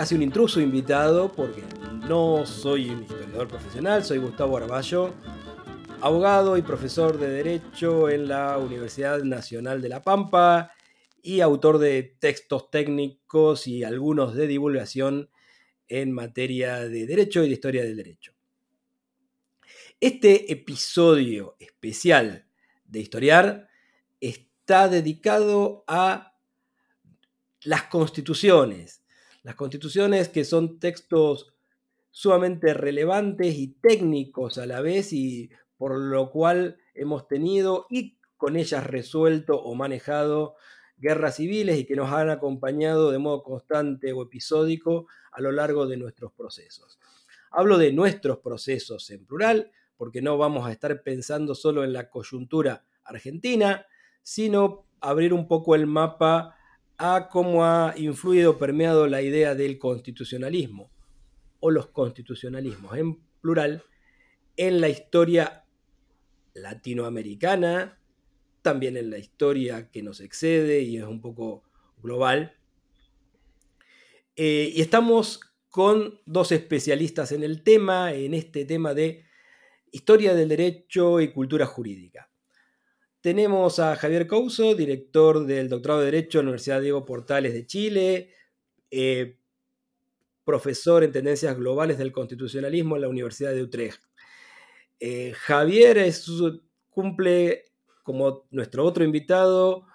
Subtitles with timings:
[0.00, 1.62] casi un intruso invitado porque
[2.08, 5.12] no soy un historiador profesional, soy Gustavo Arballo,
[6.00, 10.72] abogado y profesor de Derecho en la Universidad Nacional de La Pampa
[11.22, 15.28] y autor de textos técnicos y algunos de divulgación
[15.86, 18.32] en materia de Derecho y de Historia del Derecho.
[20.00, 22.46] Este episodio especial
[22.86, 23.68] de Historiar
[24.18, 26.38] está dedicado a
[27.64, 28.99] las constituciones.
[29.42, 31.54] Las constituciones que son textos
[32.10, 38.56] sumamente relevantes y técnicos a la vez y por lo cual hemos tenido y con
[38.56, 40.56] ellas resuelto o manejado
[41.00, 45.86] guerras civiles y que nos han acompañado de modo constante o episódico a lo largo
[45.86, 46.98] de nuestros procesos.
[47.50, 52.10] Hablo de nuestros procesos en plural, porque no vamos a estar pensando solo en la
[52.10, 53.86] coyuntura argentina,
[54.22, 56.56] sino abrir un poco el mapa
[57.02, 60.90] a cómo ha influido, permeado la idea del constitucionalismo
[61.58, 63.82] o los constitucionalismos en plural
[64.58, 65.64] en la historia
[66.52, 67.98] latinoamericana,
[68.60, 71.62] también en la historia que nos excede y es un poco
[72.02, 72.54] global.
[74.36, 75.40] Eh, y estamos
[75.70, 79.24] con dos especialistas en el tema, en este tema de
[79.90, 82.29] Historia del Derecho y Cultura Jurídica.
[83.20, 87.66] Tenemos a Javier Couso, director del doctorado de Derecho en la Universidad Diego Portales de
[87.66, 88.30] Chile,
[88.90, 89.38] eh,
[90.44, 94.02] profesor en tendencias globales del constitucionalismo en la Universidad de Utrecht.
[94.98, 95.98] Eh, Javier
[96.88, 97.64] cumple,
[98.02, 99.86] como nuestro otro invitado,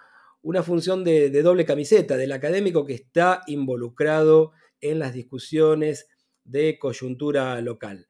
[0.42, 6.08] una función de, de doble camiseta, del académico que está involucrado en las discusiones
[6.44, 8.08] de coyuntura local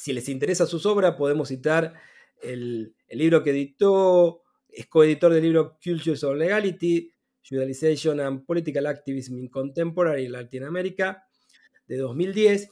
[0.00, 1.92] si les interesa sus obras, podemos citar
[2.40, 7.12] el, libro que editó, es coeditor del libro Cultures of Legality,
[7.42, 11.24] Judicialization and Political Activism in Contemporary Latin America,
[11.86, 12.70] de 2010,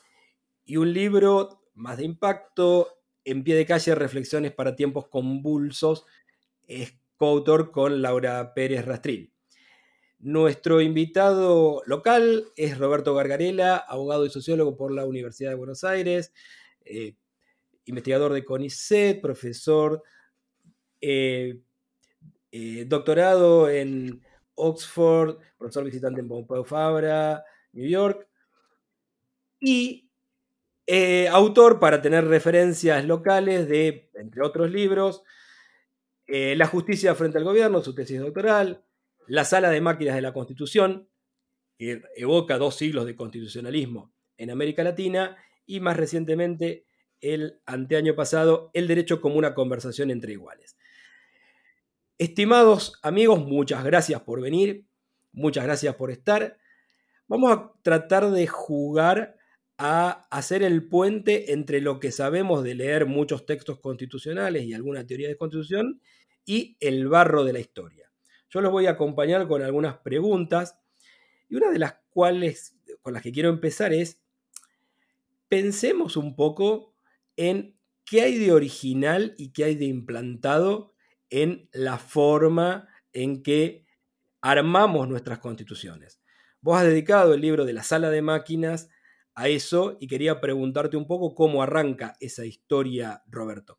[0.65, 2.94] y un libro más de impacto,
[3.25, 6.06] En pie de calle, Reflexiones para tiempos convulsos,
[6.66, 9.32] es coautor con Laura Pérez Rastril.
[10.21, 16.32] Nuestro invitado local es Roberto Gargarela, abogado y sociólogo por la Universidad de Buenos Aires,
[16.84, 17.16] eh,
[17.84, 20.03] investigador de CONICET, profesor,
[21.00, 21.60] eh,
[22.50, 24.22] eh, doctorado en
[24.54, 28.26] Oxford, profesor visitante en Pompeu Fabra, New York,
[29.60, 30.10] y
[31.31, 35.22] autor para tener referencias locales de, entre otros libros,
[36.26, 38.84] La justicia frente al gobierno, su tesis doctoral,
[39.26, 41.09] La sala de máquinas de la Constitución,
[41.76, 45.36] que evoca dos siglos de constitucionalismo en América Latina,
[45.66, 46.86] y más recientemente
[47.20, 50.78] el anteaño pasado, El derecho como una conversación entre iguales.
[52.18, 54.84] Estimados amigos, muchas gracias por venir,
[55.30, 56.58] muchas gracias por estar.
[57.28, 59.36] Vamos a tratar de jugar
[59.78, 65.06] a hacer el puente entre lo que sabemos de leer muchos textos constitucionales y alguna
[65.06, 66.02] teoría de constitución
[66.44, 68.10] y el barro de la historia.
[68.50, 70.76] Yo los voy a acompañar con algunas preguntas
[71.48, 74.20] y una de las cuales con las que quiero empezar es
[75.48, 76.96] pensemos un poco
[77.36, 80.94] en qué hay de original y qué hay de implantado
[81.31, 83.87] en la forma en que
[84.41, 86.21] armamos nuestras constituciones.
[86.61, 88.89] Vos has dedicado el libro de la sala de máquinas
[89.34, 93.78] a eso y quería preguntarte un poco cómo arranca esa historia, Roberto.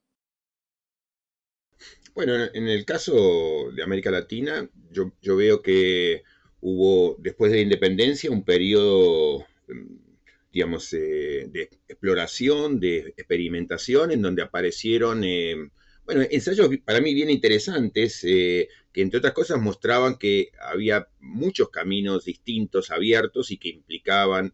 [2.14, 6.24] Bueno, en el caso de América Latina, yo, veo que
[6.62, 10.10] hubo, después de la independencia, un periodo mm,
[10.52, 15.70] digamos, eh, de exploración, de experimentación, en donde aparecieron, eh,
[16.10, 21.70] bueno, ensayos para mí bien interesantes, eh, que entre otras cosas mostraban que había muchos
[21.70, 24.54] caminos distintos, abiertos y que implicaban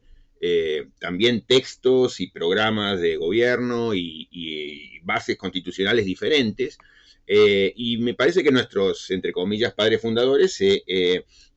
[1.00, 6.78] también textos y programas de gobierno y, bases constitucionales diferentes.
[7.28, 10.62] Y me parece que nuestros, entre comillas, padres fundadores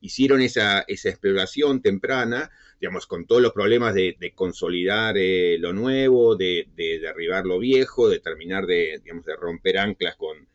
[0.00, 2.50] hicieron esa, esa exploración temprana
[2.80, 8.20] digamos, con todos los problemas de, consolidar eh, lo nuevo, de, derribar lo viejo, de
[8.20, 10.46] terminar de, digamos, de romper anclas con,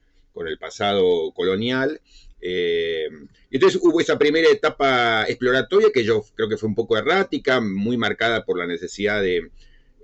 [0.48, 2.01] el pasado colonial.
[2.42, 3.07] Eh,
[3.51, 7.98] entonces hubo esa primera etapa exploratoria que yo creo que fue un poco errática, muy
[7.98, 9.51] marcada por la necesidad de,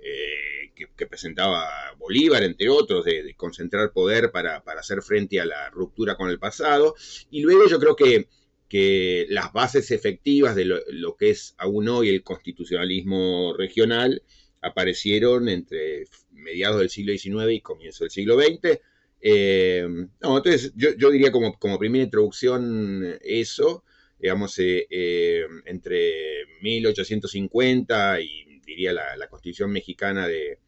[0.02, 1.68] eh, que, presentaba
[1.98, 6.94] Bolívar, entre otros, de, concentrar poder para, hacer frente a la ruptura con el pasado.
[7.30, 8.28] Y luego yo creo que,
[8.68, 14.22] que las bases efectivas de lo, que es aún hoy el constitucionalismo regional
[14.62, 18.80] aparecieron entre mediados del siglo XIX y comienzo del siglo XX
[19.20, 19.86] eh,
[20.22, 23.84] entonces yo, diría como, como, primera introducción eso,
[24.18, 28.39] digamos, eh, entre 1850 y
[28.80, 30.58] diría la, Constitución mexicana de,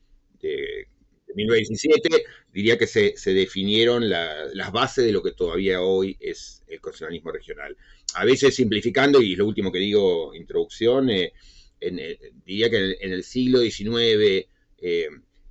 [1.35, 7.33] 1917, diría que se, definieron las bases de lo que todavía hoy es el constitucionalismo
[7.33, 7.77] regional.
[8.15, 13.61] A veces simplificando, y es lo último que digo, introducción, diría que en el, siglo
[13.61, 14.47] XIX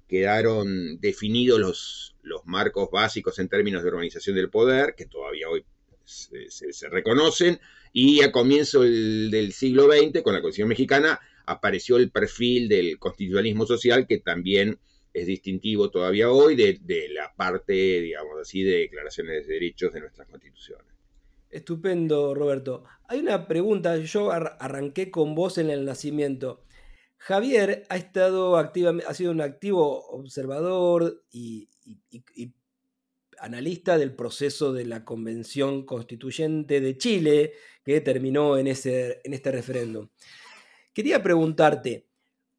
[0.07, 5.65] quedaron definidos los, los marcos básicos en términos de organización del poder, que todavía hoy
[6.05, 7.59] se, reconocen,
[7.93, 11.19] y a comienzo del, siglo XX, con la Constitución mexicana,
[11.51, 14.79] apareció el perfil del constitucionalismo social, que también
[15.13, 20.27] es distintivo todavía hoy de, la parte, digamos así, de declaraciones de derechos de nuestras
[20.27, 20.85] constituciones.
[21.49, 22.85] Estupendo, Roberto.
[23.07, 26.63] Hay una pregunta, yo arranqué con vos en el nacimiento.
[27.17, 31.69] Javier ha estado ha sido un activo observador y,
[33.37, 39.51] analista del proceso de la Convención Constituyente de Chile que terminó en, ese, en este
[39.51, 40.07] referéndum.
[40.93, 42.07] Quería preguntarte,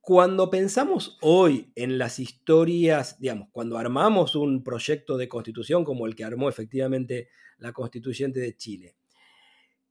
[0.01, 6.17] cuando pensamos hoy en las historias, digamos, cuando armamos un proyecto de constitución como el
[6.17, 8.97] que armó efectivamente la Constituyente de Chile,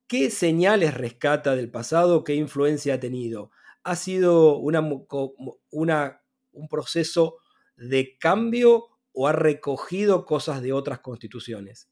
[0.07, 2.23] ¿qué señales rescata del pasado?
[2.23, 3.51] ¿Qué influencia ha tenido?
[3.83, 4.81] ha sido una,
[6.51, 7.37] un proceso
[7.75, 11.89] de cambio o ha recogido cosas de otras constituciones?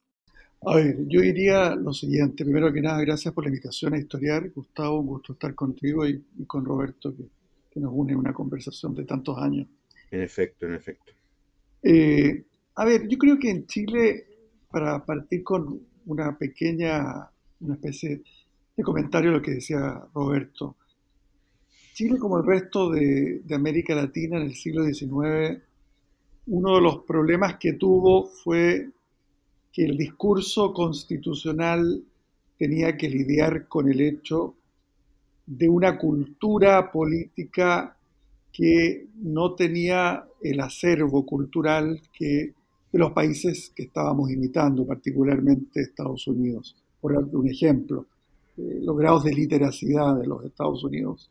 [0.66, 2.44] A ver, yo diría lo siguiente.
[2.44, 4.50] Primero que nada, gracias por la invitación a historiar.
[4.50, 9.38] Gustavo, un gusto estar contigo y, con Roberto, que, nos une una conversación de tantos
[9.38, 9.68] años.
[10.12, 11.14] En efecto, en efecto.
[11.82, 12.44] Eh,
[12.76, 14.26] a ver, yo creo que en Chile,
[14.70, 17.30] para partir con una pequeña,
[17.62, 18.22] una especie
[18.76, 20.76] de comentario a lo que decía Roberto,
[21.94, 25.62] Chile, como el resto de, América Latina en el siglo XIX,
[26.48, 28.90] uno de los problemas que tuvo fue
[29.72, 32.04] que el discurso constitucional
[32.58, 34.56] tenía que lidiar con el hecho
[35.46, 37.96] de una cultura política
[38.52, 42.54] que no tenía el acervo cultural que
[42.92, 46.76] de los países que estábamos imitando, particularmente Estados Unidos.
[47.00, 48.08] Por un ejemplo,
[48.58, 51.30] eh, los grados de literacidad de los Estados Unidos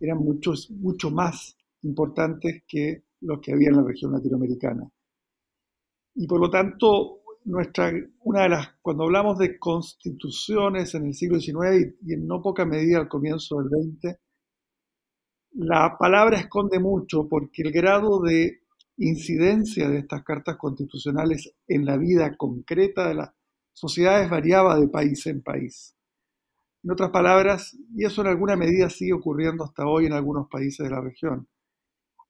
[0.00, 4.90] eran muchos, mucho más importantes que los que había en la región latinoamericana.
[6.16, 11.38] Y por lo tanto, nuestra, una de las, cuando hablamos de constituciones en el siglo
[11.38, 14.16] XIX y, en no poca medida al comienzo del XX,
[15.52, 18.60] la palabra esconde mucho porque el grado de
[18.96, 23.30] incidencia de estas cartas constitucionales en la vida concreta de las
[23.72, 25.94] sociedades variaba de país en país.
[26.82, 30.84] En otras palabras, y eso en alguna medida sigue ocurriendo hasta hoy en algunos países
[30.84, 31.48] de la región,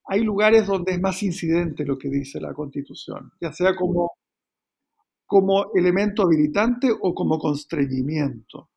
[0.07, 4.13] hay lugares donde es más incidente lo que dice la Constitución, ya sea como,
[5.35, 8.71] como elemento habilitante o como constreñimiento.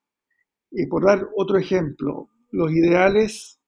[0.71, 3.59] Y por dar otro ejemplo, los ideales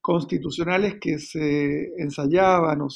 [0.00, 2.88] constitucionales que se ensayaban o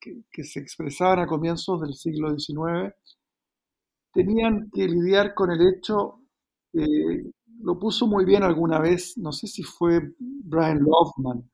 [0.00, 2.94] que, que se expresaban a comienzos del siglo XIX
[4.14, 6.22] tenían que lidiar con el hecho
[6.72, 11.50] eh, lo puso muy bien alguna vez, no sé si fue Brian Loveman,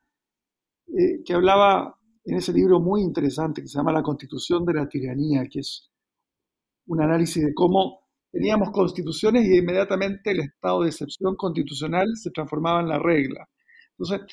[0.96, 4.88] eh, que hablaba en ese libro muy interesante que se llama La Constitución de la
[4.88, 5.90] Tiranía, que es
[6.88, 12.80] un análisis de cómo teníamos constituciones y inmediatamente el estado de excepción constitucional se transformaba
[12.80, 13.48] en la regla.
[13.92, 14.26] Entonces,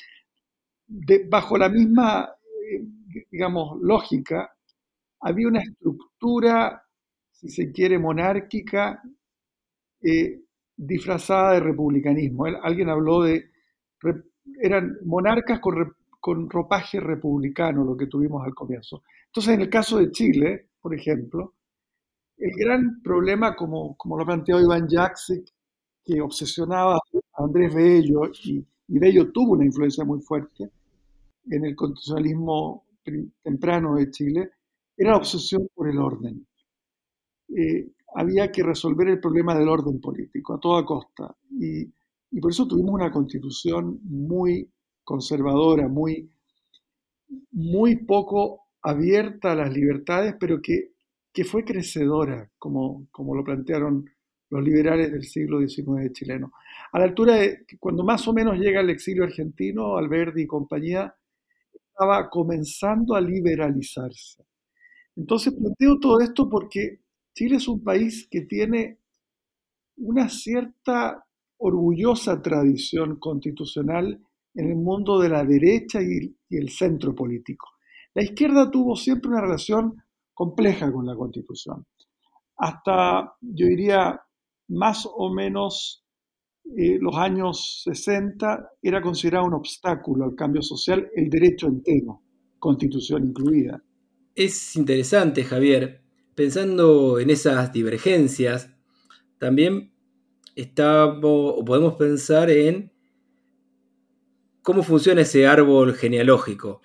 [1.28, 2.28] bajo la misma,
[2.70, 2.84] eh,
[3.30, 4.50] digamos, lógica,
[5.20, 6.82] había una estructura,
[7.32, 9.02] si se quiere, monárquica,
[10.02, 10.40] eh,
[10.76, 12.44] disfrazada de republicanismo.
[12.44, 13.50] alguien habló de,
[14.60, 19.02] eran monarcas con, ropaje republicano, lo que tuvimos al comienzo.
[19.26, 21.54] Entonces, en el caso de Chile, por ejemplo,
[22.38, 25.46] el gran problema, como, como lo planteó Iván Jaksic,
[26.04, 30.70] que obsesionaba a Andrés Bello, y, y Bello tuvo una influencia muy fuerte
[31.50, 32.84] en el constitucionalismo
[33.42, 34.50] temprano de Chile,
[34.96, 36.46] era la obsesión por el orden.
[37.48, 41.36] Eh, había que resolver el problema del orden político a toda costa.
[41.50, 41.86] Y,
[42.40, 44.68] por eso tuvimos una constitución muy
[45.04, 46.30] conservadora, muy,
[47.52, 50.92] muy poco abierta a las libertades, pero que,
[51.36, 54.08] que fue crecedora, como, como lo plantearon
[54.48, 56.50] los liberales del siglo XIX chileno.
[56.92, 61.14] A la altura de cuando más o menos llega el exilio argentino, Alberti y compañía,
[61.74, 64.46] estaba comenzando a liberalizarse.
[65.14, 67.00] Entonces planteo todo esto porque
[67.34, 69.00] Chile es un país que tiene
[69.98, 71.22] una cierta
[71.58, 74.22] orgullosa tradición constitucional
[74.54, 77.68] en el mundo de la derecha y, el centro político.
[78.14, 80.02] La izquierda tuvo siempre una relación
[80.36, 81.86] compleja con la constitución.
[82.58, 84.20] Hasta, yo diría,
[84.68, 86.04] más o menos
[86.76, 92.20] eh, los años 60 era considerado un obstáculo al cambio social el derecho entero,
[92.58, 93.82] constitución incluida.
[94.34, 96.02] Es interesante, Javier,
[96.34, 98.70] pensando en esas divergencias,
[99.38, 99.94] también
[101.22, 102.92] podemos pensar en
[104.60, 106.82] cómo funciona ese árbol genealógico,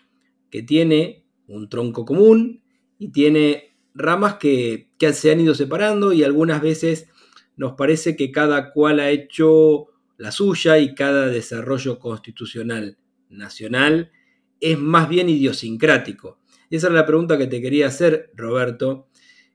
[0.50, 2.62] que tiene un tronco común
[3.02, 7.10] y tiene ramas que, se han ido separando y algunas veces
[7.56, 14.12] nos parece que cada cual ha hecho la suya y cada desarrollo constitucional nacional
[14.60, 16.38] es más bien idiosincrático.
[16.70, 19.08] esa es la pregunta que te quería hacer, Roberto,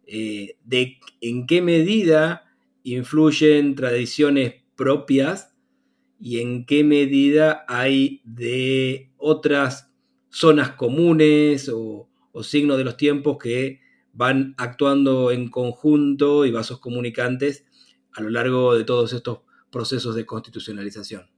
[0.08, 5.54] eh, de en qué medida influyen tradiciones propias
[6.18, 9.92] y en qué medida hay de otras
[10.30, 13.80] zonas comunes o, o signos de los tiempos que
[14.12, 17.64] van actuando en conjunto y vasos comunicantes
[18.12, 19.40] a lo largo de todos estos
[19.72, 21.30] procesos de constitucionalización.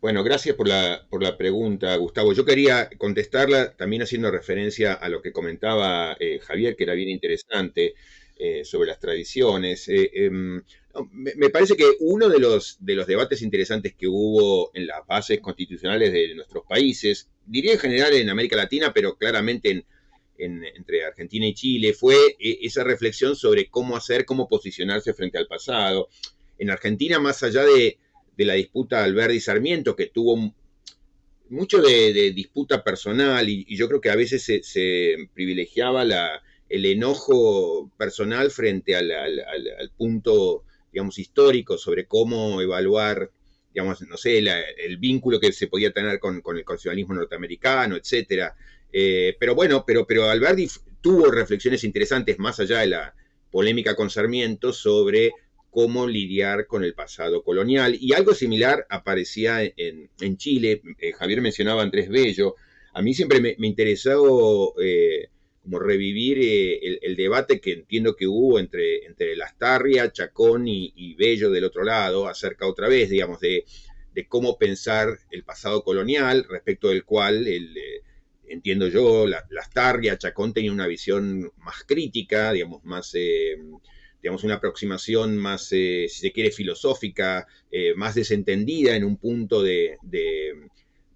[0.00, 2.32] Bueno, gracias por la, por la pregunta, Gustavo.
[2.34, 7.08] Yo quería contestarla también haciendo referencia a lo que comentaba eh, Javier, que era bien
[7.08, 7.94] interesante,
[8.36, 9.88] eh, sobre las tradiciones.
[9.88, 10.62] Eh, em,
[11.10, 15.40] me, parece que uno de los, de los debates interesantes que hubo en las bases
[15.40, 19.84] constitucionales de nuestros países, diría en general en América Latina, pero claramente
[20.38, 26.08] entre Argentina y Chile, fue esa reflexión sobre cómo hacer, cómo posicionarse frente al pasado.
[26.58, 27.98] En Argentina, más allá de
[28.36, 30.54] la disputa Alberdi-Sarmiento, que tuvo
[31.50, 37.90] mucho de, disputa personal y, yo creo que a veces se, privilegiaba la, el enojo
[37.96, 43.30] personal frente al, punto, digamos, histórico sobre cómo evaluar,
[43.72, 48.54] digamos, no sé, el vínculo que se podía tener con, el constitucionalismo norteamericano, etcétera.
[48.92, 50.68] Eh, pero bueno, pero, pero Alberdi
[51.00, 53.14] tuvo reflexiones interesantes más allá de la
[53.50, 55.32] polémica con Sarmiento sobre
[55.70, 57.96] cómo lidiar con el pasado colonial.
[58.00, 60.82] Y algo similar aparecía en, Chile.
[60.98, 62.56] Eh, Javier mencionaba a Andrés Bello.
[62.94, 65.28] A mí siempre me, interesó eh,
[65.62, 66.38] como revivir
[67.02, 72.26] el, debate que entiendo que hubo entre, entre Lastarria, Chacón y, Bello del otro lado,
[72.26, 73.64] acerca otra vez, digamos, de,
[74.28, 77.46] cómo pensar el pasado colonial, respecto del cual
[78.48, 83.14] entiendo yo, Lastarria, Chacón tenía una visión más crítica, digamos, más
[84.22, 89.62] digamos, una aproximación más, eh, si se quiere, filosófica, eh, más desentendida en un punto
[89.62, 89.96] de,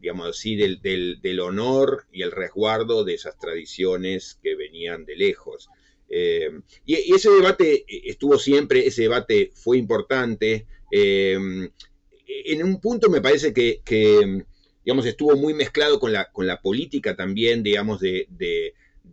[0.01, 5.69] digamos así, del, honor y el resguardo de esas tradiciones que venían de lejos.
[6.09, 6.51] Eh,
[6.85, 10.67] y, ese debate estuvo siempre, ese debate fue importante.
[10.91, 14.45] en un punto me parece que,
[14.85, 18.27] digamos, estuvo muy mezclado con la, con la política también, digamos, de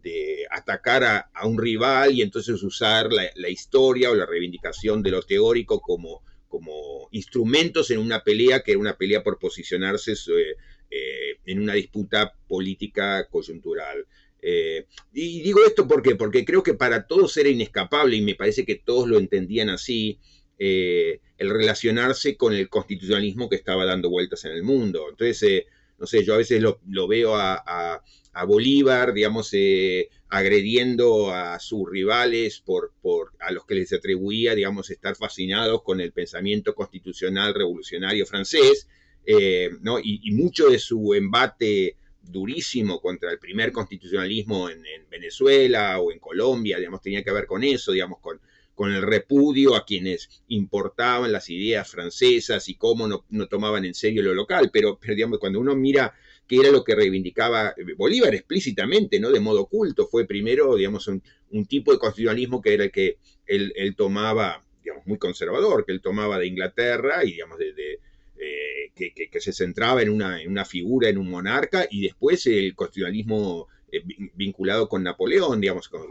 [0.04, 5.22] de atacar a, un rival y entonces usar la, historia o la reivindicación de lo
[5.22, 10.56] teórico como, como instrumentos en una pelea que era una pelea por posicionarse eh,
[10.92, 14.06] eh, en una disputa política coyuntural.
[14.42, 18.66] Eh, y digo esto porque, porque creo que para todos era inescapable y me parece
[18.66, 20.20] que todos lo entendían así,
[20.60, 25.08] el relacionarse con el constitucionalismo que estaba dando vueltas en el mundo.
[25.10, 25.64] Entonces,
[26.00, 28.02] no sé, yo a veces lo, veo a,
[28.48, 32.94] Bolívar, digamos, eh, agrediendo a sus rivales por,
[33.38, 38.88] a los que les atribuía, digamos, estar fascinados con el pensamiento constitucional revolucionario francés,
[39.26, 40.00] eh, ¿no?
[40.02, 46.20] y, mucho de su embate durísimo contra el primer constitucionalismo en, en, Venezuela o en
[46.20, 48.40] Colombia, digamos, tenía que ver con eso, digamos, con,
[48.80, 54.24] con el repudio a quienes importaban las ideas francesas y cómo no, tomaban en serio
[54.24, 56.16] lo local, pero, digamos, cuando uno mira
[56.48, 59.32] qué era lo que reivindicaba Bolívar explícitamente, ¿no?
[59.32, 61.22] De modo oculto, fue primero, digamos, un,
[61.68, 66.40] tipo de constitucionalismo que era el que él, tomaba, digamos, muy conservador, que él tomaba
[66.40, 68.00] de Inglaterra y, digamos, de,
[68.38, 72.74] eh, que, se centraba en una, en una figura, en un monarca, y después el
[72.76, 74.04] constitucionalismo eh,
[74.36, 76.02] vinculado con Napoleón, digamos, con,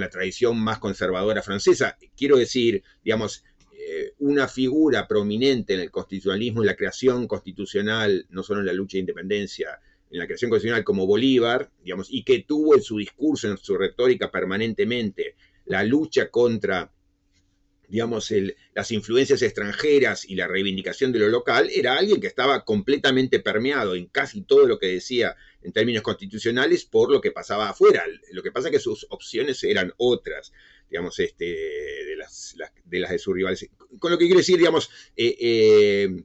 [0.00, 1.96] la tradición más conservadora francesa.
[2.16, 8.42] Quiero decir, digamos, eh, una figura prominente en el constitucionalismo, en la creación constitucional, no
[8.42, 9.80] solo en la lucha de independencia,
[10.10, 13.76] en la creación constitucional como Bolívar, digamos, y que tuvo en su discurso, en su
[13.76, 16.90] retórica permanentemente, la lucha contra
[17.88, 18.32] digamos,
[18.74, 23.94] las influencias extranjeras y la reivindicación de lo local, era alguien que estaba completamente permeado
[23.94, 28.04] en casi todo lo que decía en términos constitucionales por lo que pasaba afuera.
[28.32, 30.52] Lo que pasa es que sus opciones eran otras,
[30.90, 32.54] digamos, este, de, las,
[32.84, 33.68] de las de sus rivales.
[33.98, 36.24] Con lo que quiero decir, digamos, eh, eh,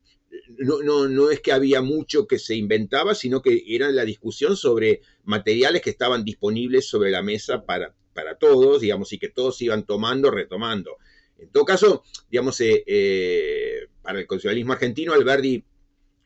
[0.57, 4.57] no, no, no, es que había mucho que se inventaba, sino que era la discusión
[4.57, 9.61] sobre materiales que estaban disponibles sobre la mesa para, para todos, digamos, y que todos
[9.61, 10.97] iban tomando, retomando.
[11.43, 15.63] En todo caso, digamos, eh, eh, para el constitucionalismo argentino, Alberti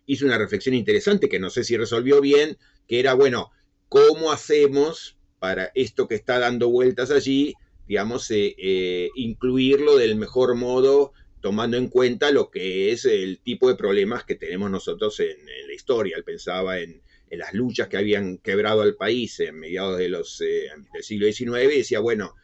[0.06, 2.58] hizo una reflexión interesante que no sé si resolvió bien,
[2.88, 3.52] que era, bueno,
[3.90, 7.56] ¿cómo hacemos para esto que está dando vueltas allí,
[7.88, 13.76] digamos, eh, incluirlo del mejor modo, tomando en cuenta lo que es el tipo de
[13.76, 16.16] problemas que tenemos nosotros en, la historia?
[16.16, 21.04] Él pensaba en, las luchas que habían quebrado al país en mediados de los, del
[21.04, 22.36] siglo XIX y decía, bueno,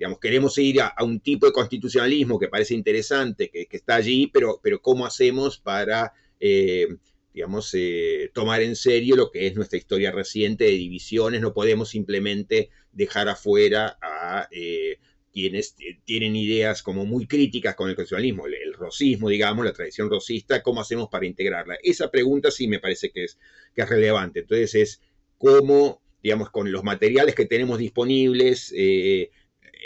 [0.00, 4.58] digamos, queremos ir a, un tipo de constitucionalismo que parece interesante, que, está allí, pero,
[4.62, 6.88] pero ¿cómo hacemos para, eh,
[7.34, 11.42] digamos, eh, tomar en serio lo que es nuestra historia reciente de divisiones?
[11.42, 14.96] No podemos simplemente dejar afuera a eh,
[15.34, 15.76] quienes
[16.06, 20.80] tienen ideas como muy críticas con el constitucionalismo, el, rosismo, digamos, la tradición rosista, ¿cómo
[20.80, 21.76] hacemos para integrarla?
[21.82, 23.38] Esa pregunta sí me parece que es,
[23.74, 24.40] que es relevante.
[24.40, 25.02] Entonces es
[25.36, 28.72] cómo, digamos, con los materiales que tenemos disponibles,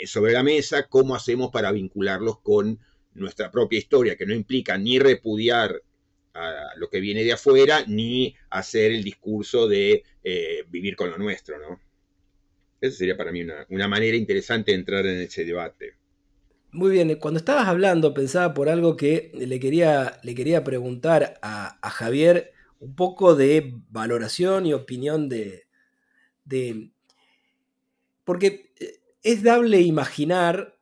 [0.05, 2.79] sobre la mesa cómo hacemos para vincularlos con
[3.13, 5.81] nuestra propia historia, que no implica ni repudiar
[6.33, 11.17] a lo que viene de afuera, ni hacer el discurso de eh, vivir con lo
[11.17, 11.79] nuestro, ¿no?
[12.81, 15.95] Esa sería para mí una, manera interesante de entrar en ese debate.
[16.71, 21.79] Muy bien, cuando estabas hablando pensaba por algo que le quería, le quería preguntar a,
[21.81, 25.67] a Javier un poco de valoración y opinión de,
[26.43, 26.91] de
[28.25, 30.77] porque eh, es dable imaginar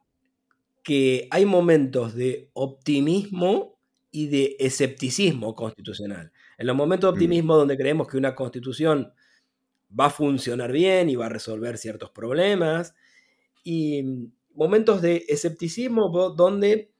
[0.84, 3.80] que hay momentos de optimismo
[4.12, 6.34] y de escepticismo constitucional.
[6.58, 7.16] En los momentos de mm.
[7.16, 9.14] optimismo donde creemos que una constitución
[9.98, 12.94] va a funcionar bien y va a resolver ciertos problemas,
[13.64, 14.04] y
[14.54, 16.92] momentos de escepticismo donde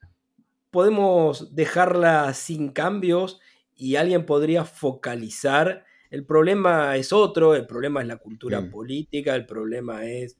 [0.72, 3.42] podemos dejarla sin cambios
[3.76, 5.84] y alguien podría focalizar.
[6.10, 8.72] El problema es otro, el problema es la cultura mm.
[8.72, 10.38] política, el problema es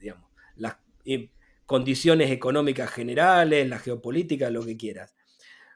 [0.00, 0.76] digamos, las
[1.66, 5.14] condiciones económicas generales, la geopolítica, lo que quieras.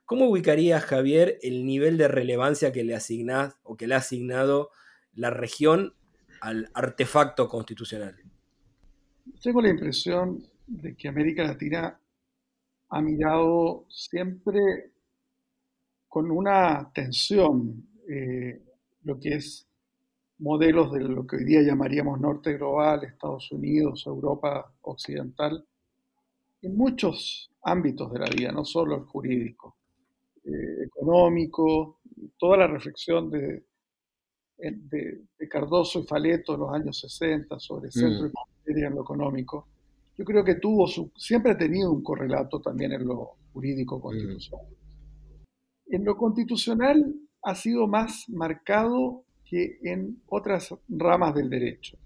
[0.05, 4.71] ¿Cómo ubicarías, Javier, el nivel de relevancia que le asignás o que le ha asignado
[5.15, 5.95] la región
[6.41, 8.17] al artefacto constitucional?
[9.43, 11.99] Tengo la impresión de que América Latina
[12.91, 14.91] ha mirado siempre
[16.09, 18.63] con una tensión eh,
[19.05, 19.67] lo que es
[20.39, 25.65] modelos de lo que hoy día llamaríamos norte global, Estados Unidos, Europa occidental,
[26.63, 29.77] en muchos ámbitos de la vida, no solo el jurídico,
[30.45, 32.01] eh, económico,
[32.39, 33.65] toda la reflexión de,
[34.57, 38.27] de, Cardoso y Faleto en los años 60 sobre centro
[38.67, 38.85] y mm.
[38.85, 39.69] en lo económico,
[40.17, 44.01] yo creo que tuvo su, siempre ha tenido un correlato también en lo jurídico mm.
[44.01, 44.67] constitucional.
[45.87, 51.97] En lo constitucional ha sido más marcado que en otras ramas del derecho.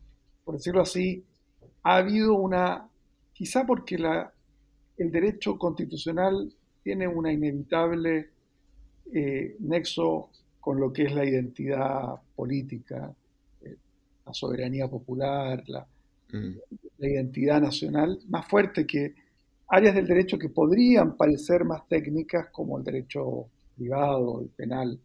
[0.45, 1.25] Por decirlo así,
[1.83, 2.87] ha habido una,
[3.33, 4.31] quizá porque la,
[4.99, 8.29] el derecho constitucional tiene una inevitable
[9.15, 10.29] eh, nexo
[10.61, 13.15] con lo que es la identidad política,
[13.63, 13.77] eh,
[14.27, 15.87] la soberanía popular, la,
[16.31, 16.55] mm.
[16.99, 19.15] la identidad nacional, más fuerte que
[19.69, 25.01] áreas del derecho que podrían parecer más técnicas como el derecho privado, el penal,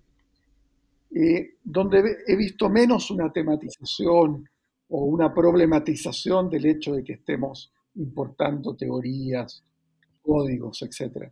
[1.16, 4.50] eh, donde he visto menos una tematización
[4.90, 9.64] o una problematización del hecho de que estemos importando teorías,
[10.22, 11.32] códigos, etc.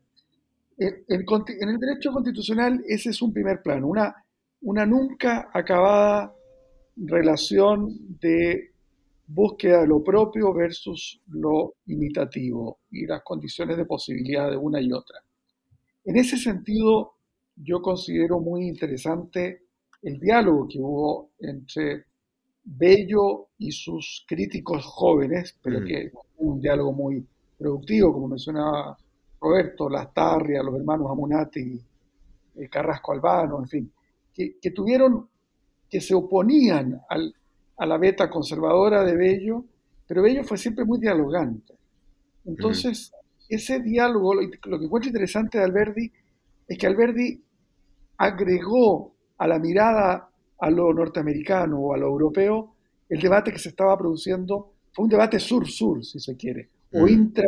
[0.77, 4.15] En el derecho constitucional ese es un primer plano, una,
[4.61, 6.33] una nunca acabada
[6.95, 8.71] relación de
[9.27, 14.91] búsqueda de lo propio versus lo imitativo y las condiciones de posibilidad de una y
[14.91, 15.19] otra.
[16.03, 17.13] En ese sentido,
[17.55, 19.60] yo considero muy interesante
[20.01, 22.05] el diálogo que hubo entre
[22.63, 25.85] Bello y sus críticos jóvenes, pero mm.
[25.85, 27.25] que un diálogo muy
[27.57, 28.97] productivo, como mencionaba
[29.39, 31.81] Roberto, Lastarria, los hermanos Amunati,
[32.55, 33.91] eh, Carrasco Albano, en fin,
[34.33, 35.27] que, tuvieron,
[35.89, 39.65] que se oponían a la beta conservadora de Bello,
[40.07, 41.73] pero Bello fue siempre muy dialogante.
[42.45, 43.11] Entonces,
[43.49, 46.11] ese diálogo, lo, lo que encuentro interesante de Alberdi
[46.67, 47.43] es que Alberdi
[48.17, 52.75] agregó a la mirada a lo norteamericano o a lo europeo,
[53.09, 57.09] el debate que se estaba produciendo fue un debate sur-sur, si se quiere, o mm.
[57.09, 57.47] intra,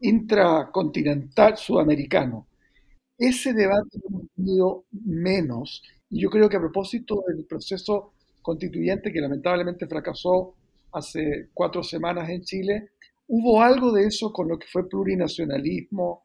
[0.00, 2.46] intracontinental sudamericano.
[3.16, 9.10] Ese debate lo hemos tenido menos, y yo creo que a propósito del proceso constituyente
[9.10, 10.56] que lamentablemente fracasó
[10.92, 12.90] hace cuatro semanas en Chile,
[13.28, 16.24] hubo algo de eso con lo que fue plurinacionalismo,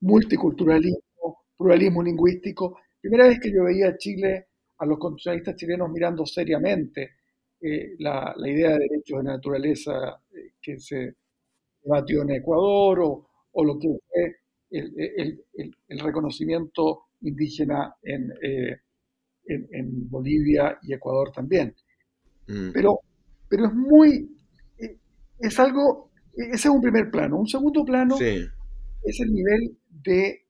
[0.00, 2.76] multiculturalismo, pluralismo lingüístico.
[3.04, 4.46] Primera vez que yo veía a Chile,
[4.78, 7.16] a los constitucionalistas chilenos mirando seriamente
[7.60, 11.14] eh, la, idea de derechos de naturaleza eh, que se
[11.82, 13.00] debatió en Ecuador
[13.52, 14.36] o, lo que fue
[14.70, 18.78] el, reconocimiento indígena eh,
[19.48, 21.76] en, en, Bolivia y Ecuador también.
[22.46, 22.70] Mm.
[22.72, 23.00] Pero,
[23.50, 24.34] pero es muy,
[25.40, 27.36] es algo, ese es un primer plano.
[27.36, 30.46] Un segundo plano es el nivel de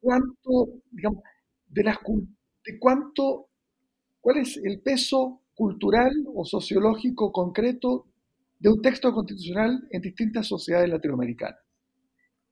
[0.00, 1.22] cuánto, digamos,
[1.68, 1.98] de, las,
[2.64, 3.48] de cuánto,
[4.20, 8.06] cuál es el peso cultural o sociológico concreto
[8.58, 11.60] de un texto constitucional en distintas sociedades latinoamericanas.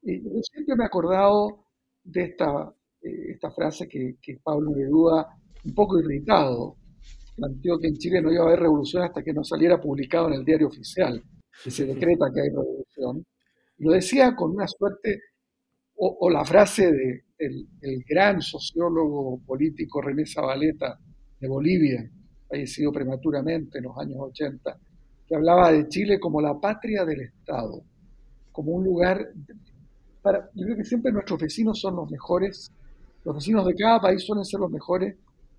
[0.02, 1.64] Y yo siempre me he acordado
[2.04, 5.26] de esta, eh, esta frase que, que Pablo Neruda,
[5.64, 6.76] un poco irritado,
[7.36, 10.34] planteó que en Chile no iba a haber revolución hasta que no saliera publicado en
[10.34, 11.22] el diario oficial,
[11.62, 13.24] que se decreta que hay revolución.
[13.78, 15.20] lo decía con una suerte,
[15.98, 20.98] o, la frase del de el gran sociólogo político René Zabaleta
[21.40, 22.10] de Bolivia,
[22.48, 24.78] fallecido prematuramente en los años 80,
[25.26, 27.82] que hablaba de Chile como la patria del Estado,
[28.52, 29.26] como un lugar
[30.22, 32.72] para, yo creo que siempre nuestros vecinos son los mejores,
[33.24, 35.14] los vecinos de cada país suelen ser los mejores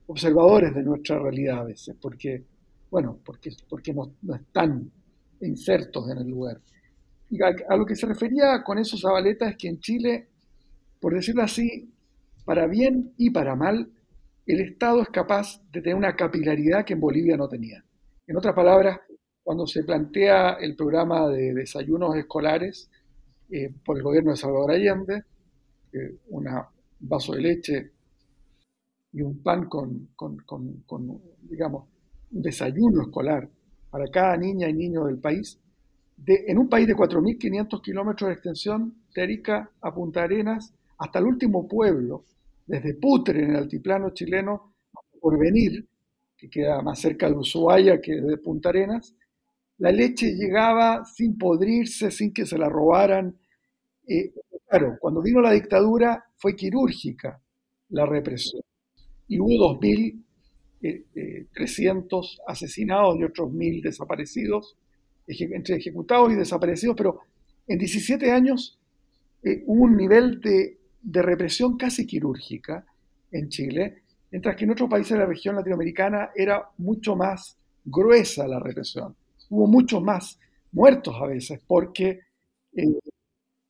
[0.07, 2.43] observadores de nuestra realidad a veces, porque,
[2.89, 4.91] bueno, porque, porque no, están
[5.41, 6.59] insertos en el lugar.
[7.69, 10.27] A, lo que se refería con esos Zabaleta es que en Chile,
[10.99, 11.91] por decirlo así,
[12.45, 13.91] para bien y para mal,
[14.45, 17.83] el Estado es capaz de tener una capilaridad que en Bolivia no tenía.
[18.25, 18.99] En otras palabras,
[19.43, 22.89] cuando se plantea el programa de desayunos escolares
[23.49, 25.23] eh, por el gobierno de Salvador Allende,
[25.93, 26.45] eh, un
[26.99, 27.91] vaso de leche
[29.13, 30.09] y un pan con,
[31.43, 31.87] digamos,
[32.31, 33.49] un desayuno escolar
[33.89, 35.59] para cada niña y niño del país,
[36.25, 41.25] en un país de 4.500 kilómetros de extensión, de Arica a Punta Arenas, hasta el
[41.25, 42.25] último pueblo,
[42.65, 44.73] desde Putre en el altiplano chileno,
[45.19, 45.87] por venir,
[46.37, 49.15] que queda más cerca de Ushuaia que de Punta Arenas,
[49.79, 53.37] la leche llegaba sin podrirse, sin que se la robaran.
[54.07, 54.33] Eh,
[54.67, 57.39] claro, cuando vino la dictadura fue quirúrgica
[57.89, 58.61] la represión
[59.27, 60.23] y hubo 2.300
[60.81, 61.45] eh, eh,
[62.47, 64.77] asesinados y otros 1.000 desaparecidos,
[65.27, 67.21] entre ejecutados y desaparecidos, pero
[67.67, 68.79] en 17 años
[69.65, 72.85] hubo un nivel de represión casi quirúrgica
[73.31, 78.47] en Chile, mientras que en otros países de la región latinoamericana era mucho más gruesa
[78.47, 79.15] la represión.
[79.49, 80.39] Hubo muchos más
[80.71, 82.19] muertos a veces, porque,
[82.73, 82.99] eh,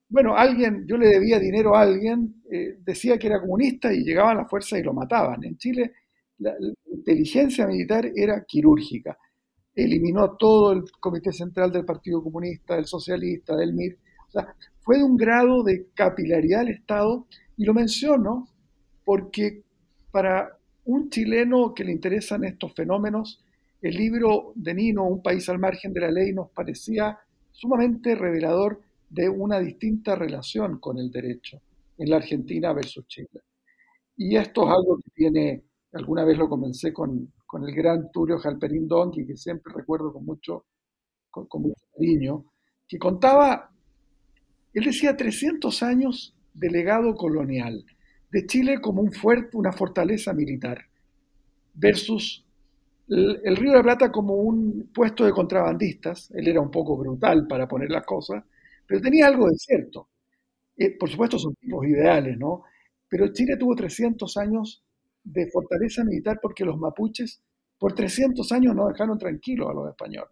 [0.10, 4.38] bueno, alguien, yo le debía dinero a alguien, eh, decía que era comunista y llegaban
[4.38, 5.44] las fuerzas y lo mataban.
[5.44, 5.94] En Chile
[6.40, 6.56] la
[6.92, 9.18] inteligencia militar era quirúrgica.
[9.78, 13.98] Eliminó todo el Comité Central del Partido Comunista, del Socialista, del MIR.
[14.28, 18.48] O sea, fue de un grado de capilaridad del Estado, y lo menciono
[19.06, 19.62] porque
[20.12, 23.44] para un chileno que le interesan estos fenómenos,
[23.82, 27.20] el libro de Nino, Un país al margen de la ley, nos parecía
[27.52, 31.62] sumamente revelador de una distinta relación con el derecho
[31.98, 33.42] en la Argentina versus Chile.
[34.16, 35.64] Y esto es algo que tiene,
[35.94, 37.32] alguna vez lo comencé con,
[37.66, 40.66] el gran Turio Jalperín Donkey, que siempre recuerdo con mucho,
[41.30, 42.46] con mucho cariño,
[42.88, 43.72] que contaba
[44.78, 47.84] él decía 300 años de legado colonial,
[48.32, 50.86] de Chile como un fuerte, una fortaleza militar,
[51.74, 52.46] versus
[53.08, 56.30] el, Río de la Plata como un puesto de contrabandistas.
[56.30, 58.44] Él era un poco brutal para poner las cosas,
[58.86, 60.10] pero tenía algo de cierto.
[60.78, 62.62] Eh, por supuesto son tipos ideales, ¿no?
[63.10, 64.84] Pero Chile tuvo 300 años
[65.32, 67.42] de fortaleza militar porque los mapuches
[67.78, 70.32] por 300 años no dejaron tranquilos a los españoles.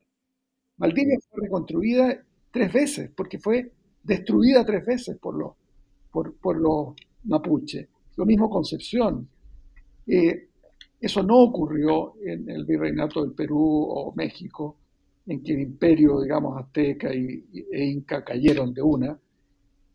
[0.77, 3.71] Valdivia fue reconstruida tres veces porque fue
[4.03, 5.53] destruida tres veces por los,
[6.12, 7.88] por, los mapuches.
[8.15, 9.27] Lo mismo Concepción.
[10.08, 10.47] Eh,
[10.99, 14.77] eso no ocurrió en el virreinato del Perú o México,
[15.27, 19.19] en que el imperio, digamos, azteca y, e inca cayeron de una.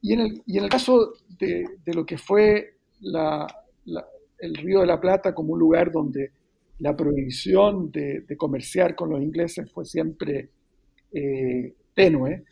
[0.02, 2.76] Y en el, y en el caso de, lo que fue
[4.40, 6.33] el Río de la Plata como un lugar donde
[6.79, 10.50] la prohibición de, comerciar con los ingleses fue siempre
[11.12, 12.44] eh, tenue,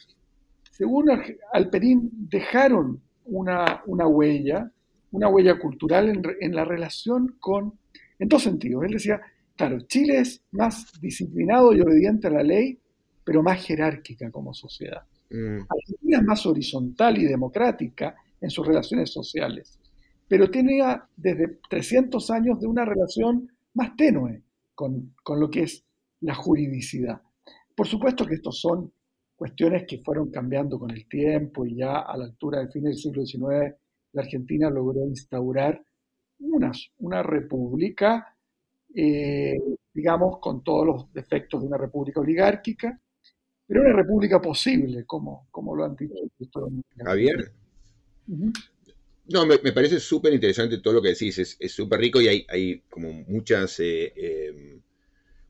[0.79, 1.07] según
[1.53, 4.71] Alperín, dejaron una, huella,
[5.11, 7.75] una huella cultural en, la relación con,
[8.19, 8.85] en dos sentidos.
[8.85, 9.21] Él decía,
[9.57, 12.79] claro, Chile es más disciplinado y obediente a la ley,
[13.25, 15.03] pero más jerárquica como sociedad.
[15.31, 15.63] Mm.
[15.69, 19.78] Argentina es más horizontal y democrática en sus relaciones sociales,
[20.29, 24.43] pero tenía desde 300 años de una relación más tenue
[24.75, 25.85] con, con lo que es
[26.21, 27.23] la juridicidad.
[27.75, 28.93] Por supuesto que estos son
[29.37, 32.97] cuestiones que fueron cambiando con el tiempo y ya a la altura del fin del
[32.97, 33.75] siglo XIX
[34.13, 35.83] la Argentina logró instaurar
[36.41, 38.35] una, una república,
[38.95, 39.57] eh,
[39.93, 43.01] digamos, con todos los defectos de una república oligárquica,
[43.67, 46.15] pero una república posible, como, como lo han dicho.
[46.97, 47.53] Javier.
[49.29, 53.13] No, me, parece súper interesante todo lo que decís, es súper rico y hay, como
[53.13, 54.81] muchas, eh, em,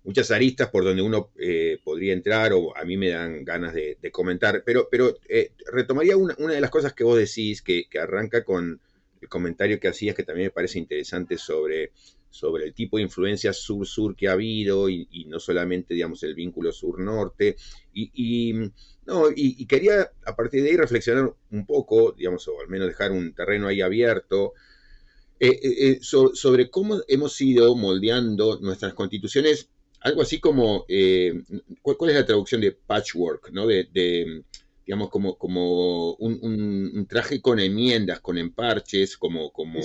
[0.02, 3.96] muchas aristas por donde uno eh, podría entrar o a mí me dan ganas de,
[4.10, 8.80] comentar, pero, pero eh, retomaría una, de las cosas que vos decís, que arranca con
[9.20, 11.92] el comentario que hacías, que también me parece interesante sobre
[12.30, 16.72] sobre el tipo de influencia sur-sur que ha habido y, no solamente, digamos, el vínculo
[16.72, 17.56] sur-norte.
[17.92, 18.54] Y,
[19.06, 23.12] no, y, quería a partir de ahí reflexionar un poco, digamos, o al menos dejar
[23.12, 24.54] un terreno ahí abierto
[25.40, 29.68] eh, eh, eh, sobre cómo hemos ido moldeando nuestras constituciones,
[30.00, 30.84] algo así como,
[31.82, 33.66] ¿cuál, es la traducción de patchwork, ¿no?
[33.66, 34.42] De,
[34.86, 39.80] digamos, como, como un, traje con enmiendas, con emparches, como, como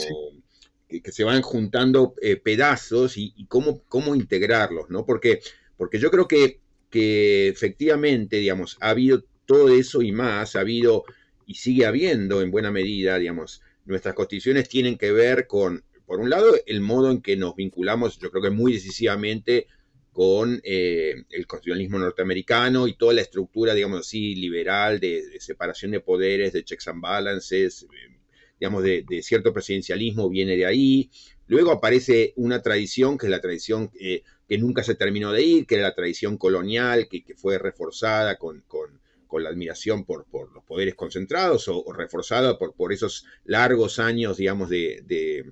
[1.01, 5.05] que, se van juntando eh, pedazos y, cómo, cómo, integrarlos, ¿no?
[5.05, 5.41] Porque,
[5.77, 11.05] porque yo creo que, que efectivamente, digamos, ha habido todo eso y más, ha habido
[11.45, 16.29] y sigue habiendo en buena medida, digamos, nuestras constituciones tienen que ver con, por un
[16.29, 19.67] lado, el modo en que nos vinculamos, yo creo que muy decisivamente
[20.13, 25.91] con eh, el constitucionalismo norteamericano y toda la estructura, digamos así, liberal de, de, separación
[25.91, 27.87] de poderes, de checks and balances,
[28.59, 31.09] digamos, de, cierto presidencialismo viene de ahí.
[31.47, 35.65] Luego aparece una tradición, que es la tradición eh, que nunca se terminó de ir,
[35.65, 38.63] que era la tradición colonial, que, fue reforzada con,
[39.31, 45.43] la admiración por, los poderes concentrados o, reforzada por, esos largos años, digamos, de,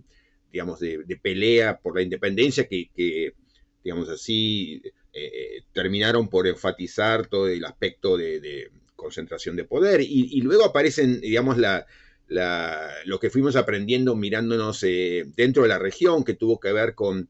[0.52, 3.34] digamos, de, pelea por la independencia que,
[3.84, 4.82] digamos así,
[5.14, 10.00] eh, terminaron por enfatizar todo el aspecto de, concentración de poder.
[10.02, 11.88] Y, y, luego aparecen, digamos, la,
[13.06, 17.28] lo que fuimos aprendiendo mirándonos eh, dentro de la región, que tuvo que ver con,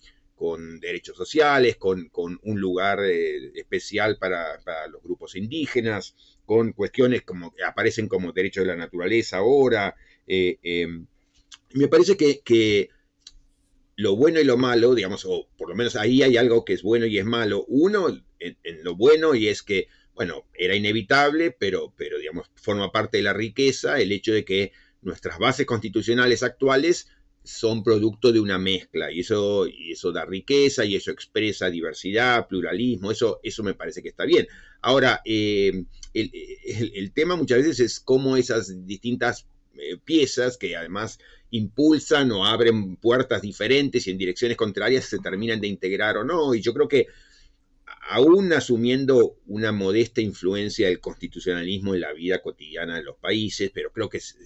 [0.79, 4.59] derechos sociales, con, un lugar eh, especial para,
[4.89, 9.95] los grupos indígenas, con cuestiones como que aparecen como derechos de la naturaleza ahora.
[10.27, 11.05] Eh, em,
[11.73, 12.89] me parece que,
[13.97, 16.81] lo bueno y lo malo, digamos, o por lo menos ahí hay algo que es
[16.81, 17.65] bueno y es malo.
[17.67, 18.07] Uno,
[18.39, 23.17] en, en lo bueno, y es que, bueno, era inevitable, pero, pero, digamos, forma parte
[23.17, 27.07] de la riqueza el hecho de que nuestras bases constitucionales actuales
[27.43, 32.47] son producto de una mezcla y eso, y eso da riqueza y eso expresa diversidad,
[32.47, 34.47] pluralismo, eso, eso me parece que está bien.
[34.81, 42.31] Ahora, eh, el, tema muchas veces es cómo esas distintas eh, piezas que además impulsan
[42.31, 46.53] o abren puertas diferentes y en direcciones contrarias se terminan de integrar o no.
[46.53, 47.07] Y yo creo que
[48.09, 53.91] aún asumiendo una modesta influencia del constitucionalismo en la vida cotidiana de los países, pero
[53.91, 54.37] creo que es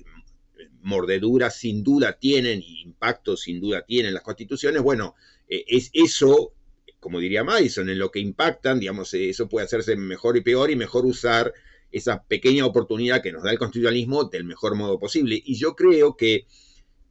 [0.85, 5.15] mordeduras sin duda tienen impactos sin duda tienen las constituciones, bueno,
[5.49, 6.53] eh, es eso,
[6.99, 10.69] como diría Madison, en lo que impactan, digamos, eh, eso puede hacerse mejor y peor
[10.69, 11.53] y mejor usar
[11.91, 15.41] esa pequeña oportunidad que nos da el constitucionalismo del mejor modo posible.
[15.43, 16.45] Y yo creo que,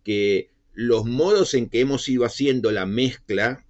[0.04, 3.63] que los modos en que hemos ido haciendo la mezcla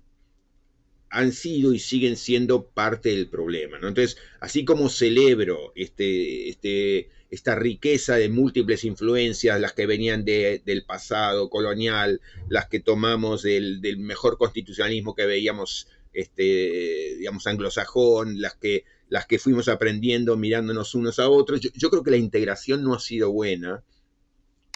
[1.14, 3.78] han sido y siguen siendo parte del problema.
[3.78, 3.86] ¿no?
[3.88, 10.84] Entonces, así como celebro este, este, esta riqueza de múltiples influencias, las que venían del
[10.86, 18.84] pasado colonial, las que tomamos del, mejor constitucionalismo que veíamos, este, digamos, anglosajón, las que,
[19.08, 21.60] las que fuimos aprendiendo mirándonos unos a otros.
[21.60, 23.84] Yo, creo que la integración no ha sido buena.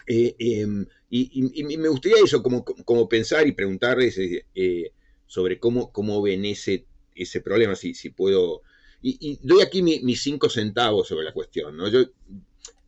[0.07, 4.93] Eh, em, y, me gustaría eso, como, como pensar y preguntarles eh, eh,
[5.29, 8.63] sobre cómo, cómo ven ese, ese problema, si, si puedo...
[9.01, 11.77] Y, doy aquí mis cinco centavos sobre la cuestión.
[11.77, 11.89] ¿no?
[11.89, 12.01] Yo,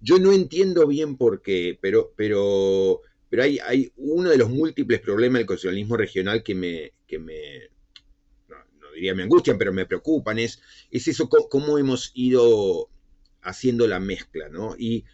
[0.00, 5.00] yo no entiendo bien por qué, pero, pero, pero hay, hay uno de los múltiples
[5.00, 7.68] problemas del constitucionalismo regional que me, que me
[8.48, 12.88] no, diría me angustian, pero me preocupan, es, es eso, cómo hemos ido
[13.42, 14.74] haciendo la mezcla, ¿no?
[14.78, 15.04] Y,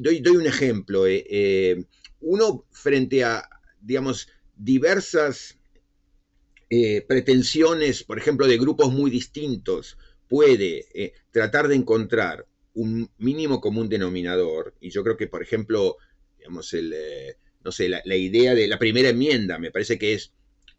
[0.00, 1.06] doy, doy, un ejemplo.
[1.06, 1.84] Eh, eh,
[2.20, 3.48] uno frente a,
[3.80, 5.59] digamos, diversas
[6.70, 13.88] eh, pretensiones, por ejemplo, de grupos muy distintos, puede tratar de encontrar un mínimo común
[13.88, 15.96] denominador, y yo creo que, por ejemplo,
[16.38, 20.32] digamos, el, eh, no sé, la, idea de la primera enmienda, me parece que es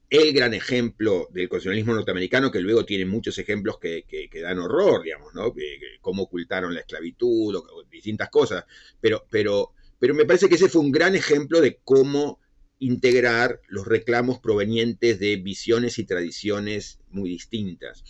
[0.10, 5.34] el gran ejemplo del constitucionalismo norteamericano, que luego tiene muchos ejemplos que, dan horror, digamos,
[5.34, 5.54] ¿no?
[6.02, 8.66] cómo ocultaron la esclavitud, o, distintas cosas.
[9.00, 12.40] Pero, pero, pero me parece que ese fue un gran ejemplo de cómo
[12.82, 18.04] integrar los reclamos provenientes de visiones y tradiciones muy distintas.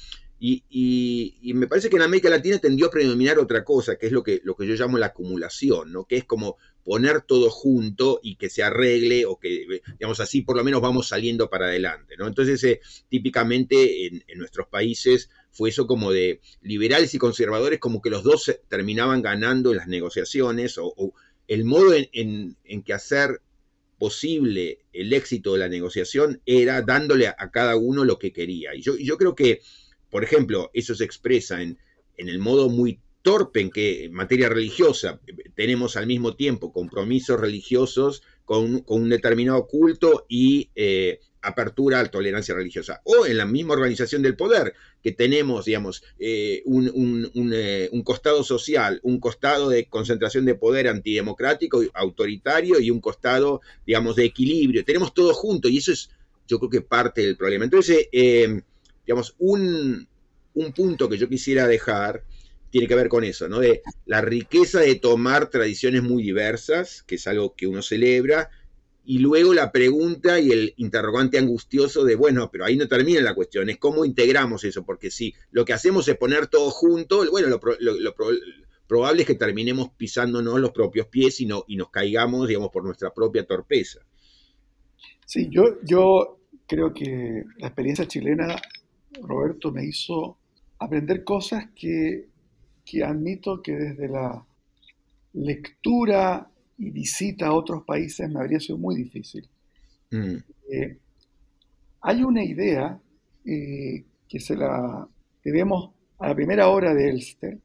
[0.44, 4.24] Y, me parece que en América Latina tendió a predominar otra cosa, que es lo
[4.24, 6.06] que, lo que yo llamo la acumulación, ¿no?
[6.06, 10.58] que es como poner todo junto y que se arregle o que, digamos así, por
[10.58, 12.16] lo menos vamos saliendo para adelante.
[12.18, 12.26] ¿no?
[12.26, 18.10] Entonces, eh, típicamente en, nuestros países fue eso como de liberales y conservadores, como que
[18.10, 21.14] los dos terminaban ganando en las negociaciones o,
[21.48, 23.42] el modo en, que hacer
[24.02, 28.74] posible el éxito de la negociación era dándole a, cada uno lo que quería.
[28.74, 29.62] Y yo, yo creo que
[30.12, 31.80] por ejemplo, eso se expresa en,
[32.18, 35.20] el modo muy torpe en que en materia religiosa
[35.56, 42.56] tenemos al mismo tiempo compromisos religiosos con, un determinado culto y eh, apertura a tolerancia
[42.56, 43.02] religiosa.
[43.04, 49.00] O en la misma organización del poder, que tenemos, digamos, eh, eh, un, costado social,
[49.04, 54.86] un costado de concentración de poder antidemocrático, autoritario y un costado, digamos, de equilibrio.
[54.86, 56.10] Tenemos todo junto y eso es,
[56.48, 57.66] yo creo que parte del problema.
[57.66, 60.08] Entonces, digamos, un,
[60.76, 62.24] punto que yo quisiera dejar
[62.70, 63.60] tiene que ver con eso, ¿no?
[63.60, 68.50] De la riqueza de tomar tradiciones muy diversas, que es algo que uno celebra,
[69.04, 73.34] y luego la pregunta y el interrogante angustioso de, bueno, pero ahí no termina la
[73.34, 77.48] cuestión, es cómo integramos eso, porque si lo que hacemos es poner todo junto, bueno,
[77.50, 78.16] lo,
[78.88, 82.84] probable es que terminemos pisándonos los propios pies y, no, y nos caigamos, digamos, por
[82.84, 84.02] nuestra propia torpeza.
[85.26, 88.62] Sí, yo, yo creo que la experiencia chilena
[89.22, 90.38] Roberto me hizo
[90.80, 92.28] aprender cosas que,
[93.06, 94.46] admito que desde la
[95.34, 96.51] lectura
[96.82, 99.48] y visita a otros países me habría sido muy difícil.
[100.10, 100.38] Mm.
[100.72, 100.98] Eh,
[102.02, 103.00] hay una idea
[103.46, 105.08] eh, que se la
[105.46, 107.60] vemos a la primera hora de Elster,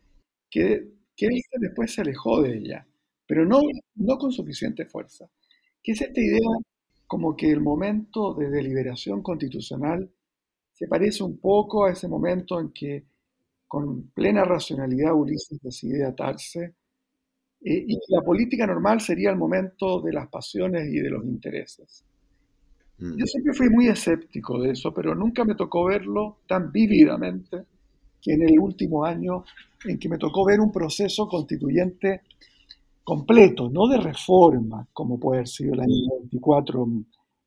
[0.51, 2.87] que, que Elster después se alejó de ella,
[3.27, 3.63] pero no,
[3.95, 5.27] no con suficiente fuerza,
[5.83, 6.51] que es esta idea
[7.07, 10.11] como que el momento de deliberación constitucional
[10.75, 13.07] se parece un poco a ese momento en que
[13.67, 16.75] con plena racionalidad Ulises decide atarse
[17.69, 22.05] eh, y la política normal sería el momento de las pasiones y de los intereses.
[22.99, 23.17] Mm.
[23.19, 27.65] Yo siempre fui muy escéptico de eso, pero nunca me tocó verlo tan vívidamente
[28.23, 29.43] que en el último año
[29.85, 32.23] en que me tocó ver un proceso constituyente
[33.03, 36.87] completo, no de reforma, como puede haber sido el año 24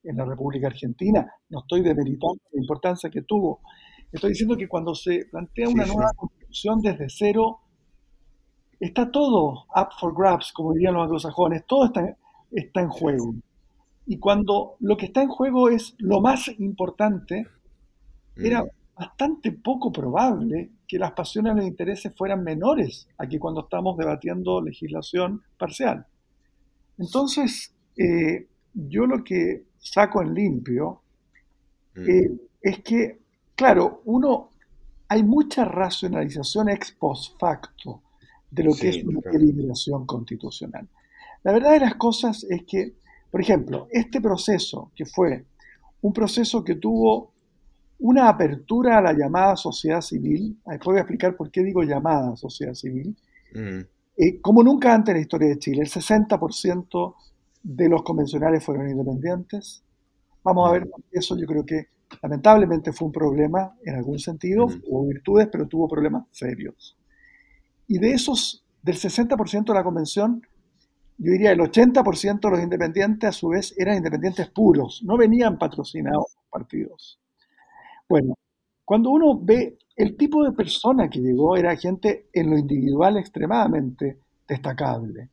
[0.04, 1.26] en la República Argentina.
[1.48, 3.60] No estoy demeritando la importancia que tuvo.
[4.12, 7.60] Estoy diciendo que cuando se plantea una nueva constitución desde cero,
[8.80, 12.16] está todo up for grabs, como dirían los anglosajones, todo está,
[12.50, 13.34] está en juego.
[14.06, 17.46] Y cuando lo que está en juego es lo más importante,
[18.36, 18.68] era mm.
[18.98, 24.62] bastante poco probable que las pasiones y los intereses fueran menores aquí cuando estamos debatiendo
[24.62, 26.06] legislación parcial.
[26.98, 31.02] Entonces, eh, yo lo que saco en limpio
[31.94, 32.10] mm.
[32.10, 32.30] eh,
[32.62, 33.20] es que,
[33.54, 34.48] claro, uno,
[35.08, 38.02] hay mucha racionalización ex post facto
[38.50, 40.88] de lo que es una deliberación constitucional.
[41.42, 42.94] La verdad de las cosas es que,
[43.30, 45.44] por ejemplo, este proceso, que fue
[46.02, 47.32] un proceso que tuvo
[48.00, 52.34] una apertura a la llamada sociedad civil, después voy a explicar por qué digo llamada
[52.36, 53.16] sociedad civil,
[53.54, 53.80] mm.
[54.16, 57.14] eh, como nunca antes en la historia de Chile, el 60%
[57.62, 59.82] de los convencionales fueron independientes.
[60.42, 61.88] Vamos a ver, eso yo creo que
[62.22, 66.96] lamentablemente fue un problema en algún sentido, hubo virtudes, pero tuvo problemas serios.
[67.90, 70.40] Y de esos, del 60% de la convención,
[71.18, 75.58] yo diría el 80% de los independientes a su vez eran independientes puros, no venían
[75.58, 77.18] patrocinados partidos.
[78.08, 78.34] Bueno,
[78.84, 84.20] cuando uno ve el tipo de persona que llegó, era gente en lo individual extremadamente
[84.46, 85.28] destacable,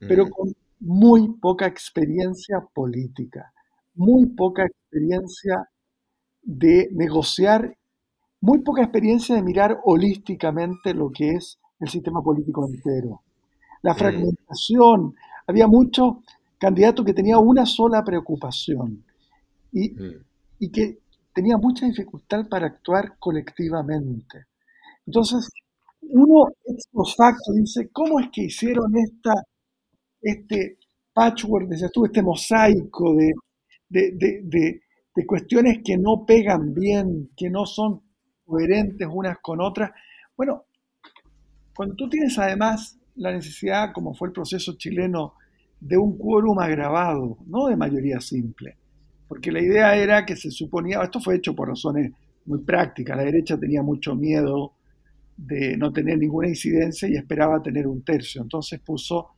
[0.00, 3.54] pero con muy poca experiencia política,
[3.94, 5.66] muy poca experiencia
[6.42, 7.74] de negociar,
[8.42, 13.22] muy poca experiencia de mirar holísticamente lo que es el sistema político entero.
[13.82, 15.14] La fragmentación,
[15.46, 16.16] había muchos
[16.58, 19.02] candidatos que tenían una sola preocupación
[19.72, 19.92] y,
[20.58, 20.98] y que
[21.32, 24.46] tenía mucha dificultad para actuar colectivamente.
[25.06, 25.48] Entonces,
[26.02, 29.32] uno ex facto dice, ¿cómo es que hicieron esta
[30.20, 30.78] este
[31.12, 33.32] patchwork, decías tú, este mosaico de,
[33.88, 34.80] de,
[35.26, 38.00] cuestiones que no pegan bien, que no son
[38.46, 39.90] coherentes unas con otras.
[40.34, 40.64] Bueno,
[41.74, 45.34] cuando tú tienes además la necesidad, como fue el proceso chileno,
[45.80, 48.76] de un quórum agravado, no de mayoría simple,
[49.28, 52.12] porque la idea era que se suponía, esto fue hecho por razones
[52.44, 54.72] muy prácticas, la derecha tenía mucho miedo
[55.36, 59.28] de no tener ninguna incidencia y esperaba tener un tercio, entonces puso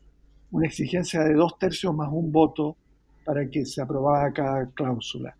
[0.50, 2.76] una exigencia de dos tercios más un voto
[3.24, 5.34] para que se aprobara cada cláusula.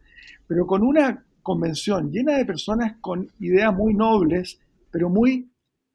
[0.47, 4.59] Pero con una convención llena de personas con ideas muy nobles,
[4.91, 5.52] pero muy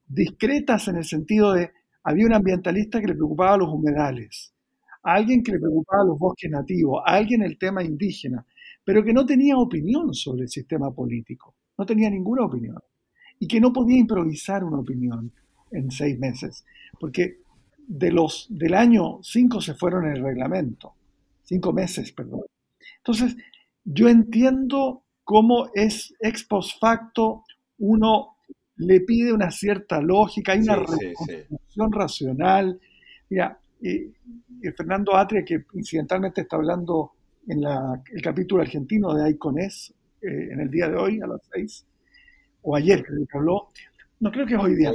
[0.08, 1.70] discretas en el sentido de,
[2.02, 4.52] había un ambientalista que le preocupaba los humedales,
[5.02, 8.44] alguien que le preocupaba los bosques nativos, alguien el tema indígena,
[8.84, 12.78] pero que no tenía opinión sobre el sistema político, no tenía ninguna opinión,
[13.38, 15.30] y que no podía improvisar una opinión
[15.70, 16.64] en seis meses,
[16.98, 17.40] porque
[17.86, 20.94] de los del año cinco se fueron en el reglamento,
[21.44, 22.42] cinco meses, perdón.
[22.98, 23.36] Entonces,
[23.84, 27.44] yo entiendo cómo es ex post facto
[27.78, 28.37] uno
[28.78, 32.80] le pide una cierta lógica, hay una reconstrucción racional.
[33.28, 34.10] Mira, eh,
[34.62, 37.12] eh, Fernando Atria, que incidentalmente está hablando
[37.46, 41.86] en el capítulo argentino de Icones, eh, en el día de hoy, a las seis,
[42.62, 43.68] o ayer creo que habló,
[44.20, 44.92] no creo que es hoy día.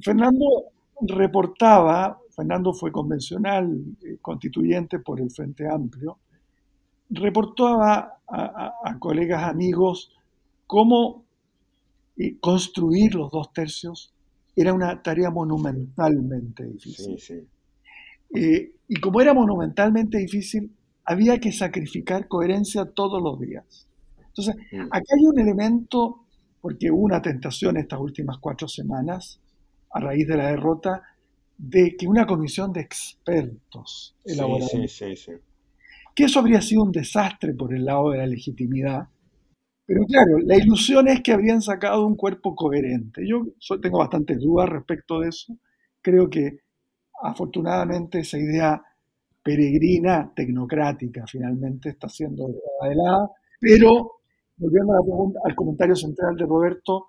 [0.00, 0.46] Fernando
[1.00, 3.82] reportaba, Fernando fue convencional,
[4.20, 6.18] constituyente por el Frente Amplio,
[7.10, 10.12] reportaba a, colegas amigos
[10.66, 11.24] cómo
[12.40, 14.12] construir los dos tercios
[14.54, 17.48] era una tarea monumentalmente difícil.
[18.34, 20.70] Eh, y como era monumentalmente difícil,
[21.04, 23.88] había que sacrificar coherencia todos los días.
[24.18, 24.88] Entonces, mm.
[24.90, 26.26] aquí hay un elemento,
[26.60, 29.40] porque hubo una tentación estas últimas cuatro semanas,
[29.90, 31.02] a raíz de la derrota,
[31.58, 34.66] de que una comisión de expertos elaborara.
[36.14, 39.08] que eso habría sido un desastre por el lado de la legitimidad,
[39.92, 43.28] pero claro, la ilusión es que habrían sacado un cuerpo coherente.
[43.28, 43.42] Yo
[43.78, 45.54] tengo bastantes dudas respecto de eso.
[46.00, 46.60] Creo que
[47.22, 48.82] afortunadamente esa idea
[49.42, 52.46] peregrina, tecnocrática, finalmente está siendo
[52.80, 53.32] adelada.
[53.60, 54.12] Pero,
[54.56, 54.94] volviendo
[55.44, 57.08] al comentario central de Roberto,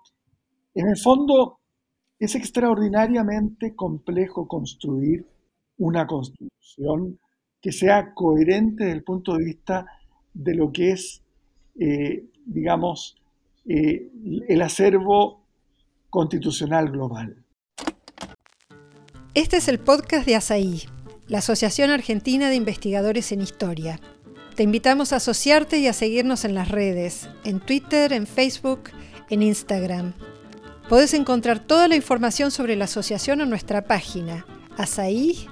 [0.74, 1.60] en el fondo
[2.18, 5.26] es extraordinariamente complejo construir
[5.78, 7.18] una constitución
[7.62, 9.86] que sea coherente desde el punto de vista
[10.34, 11.23] de lo que es
[11.78, 13.16] eh, digamos,
[13.66, 14.10] eh,
[14.48, 15.42] el acervo
[16.10, 17.36] constitucional global.
[19.34, 20.82] Este es el podcast de ASAI,
[21.26, 23.98] la Asociación Argentina de Investigadores en Historia.
[24.54, 28.90] Te invitamos a asociarte y a seguirnos en las redes, en Twitter, en Facebook,
[29.30, 30.12] en Instagram.
[30.88, 34.46] Podés encontrar toda la información sobre la asociación en nuestra página
[34.76, 35.48] asai.org.ar.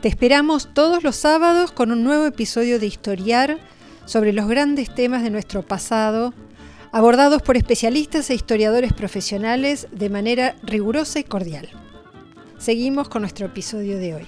[0.00, 3.58] Te esperamos todos los sábados con un nuevo episodio de Historiar
[4.06, 6.32] sobre los grandes temas de nuestro pasado,
[6.92, 11.68] abordados por especialistas e historiadores profesionales de manera rigurosa y cordial.
[12.58, 14.26] Seguimos con nuestro episodio de hoy.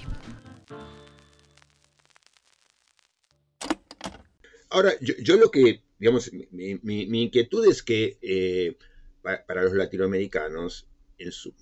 [4.70, 8.76] Ahora, yo, lo que, digamos, mi, inquietud es que eh,
[9.22, 10.88] para, los latinoamericanos,
[11.30, 11.54] su,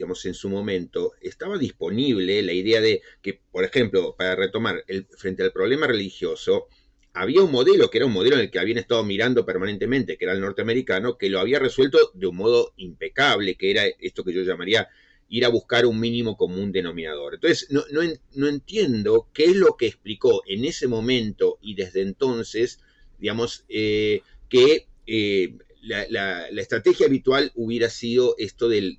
[0.00, 5.06] digamos, en su momento, estaba disponible la idea de que, por ejemplo, para retomar, el,
[5.18, 6.68] frente al problema religioso,
[7.12, 10.24] había un modelo que era un modelo en el que habían estado mirando permanentemente, que
[10.24, 14.32] era el norteamericano, que lo había resuelto de un modo impecable, que era esto que
[14.32, 14.88] yo llamaría
[15.28, 17.34] ir a buscar un mínimo común denominador.
[17.34, 22.80] Entonces, no, no, entiendo qué es lo que explicó en ese momento y desde entonces,
[23.18, 28.98] digamos, eh, que eh, la, estrategia habitual hubiera sido esto del,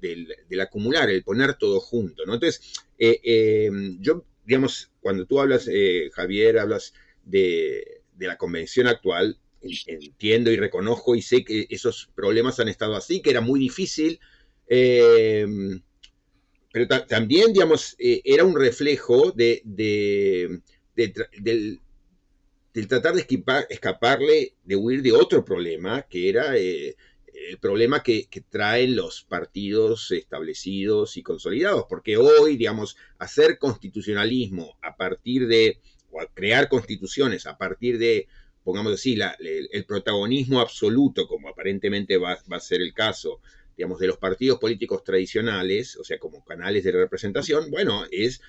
[0.61, 2.23] acumular, el poner todo junto.
[2.23, 2.61] Entonces,
[2.97, 9.37] eh, em, yo, digamos, cuando tú hablas, eh, Javier, hablas de, la convención actual,
[9.87, 14.19] entiendo y reconozco y sé que esos problemas han estado así, que era muy difícil,
[14.67, 15.81] em,
[16.71, 19.61] pero también, digamos, eh, era un reflejo de,
[20.95, 21.79] del
[22.73, 23.27] de tratar de
[23.69, 26.95] escaparle, de huir de otro problema, que era eh,
[27.49, 34.95] el problema que, traen los partidos establecidos y consolidados, porque hoy, digamos, hacer constitucionalismo a
[34.95, 35.79] partir de,
[36.11, 38.27] o crear constituciones a partir de,
[38.63, 43.41] pongamos así, el, protagonismo absoluto, como aparentemente va, a ser el caso,
[43.75, 48.41] digamos, de los partidos políticos tradicionales, o sea, como canales de representación, bueno, es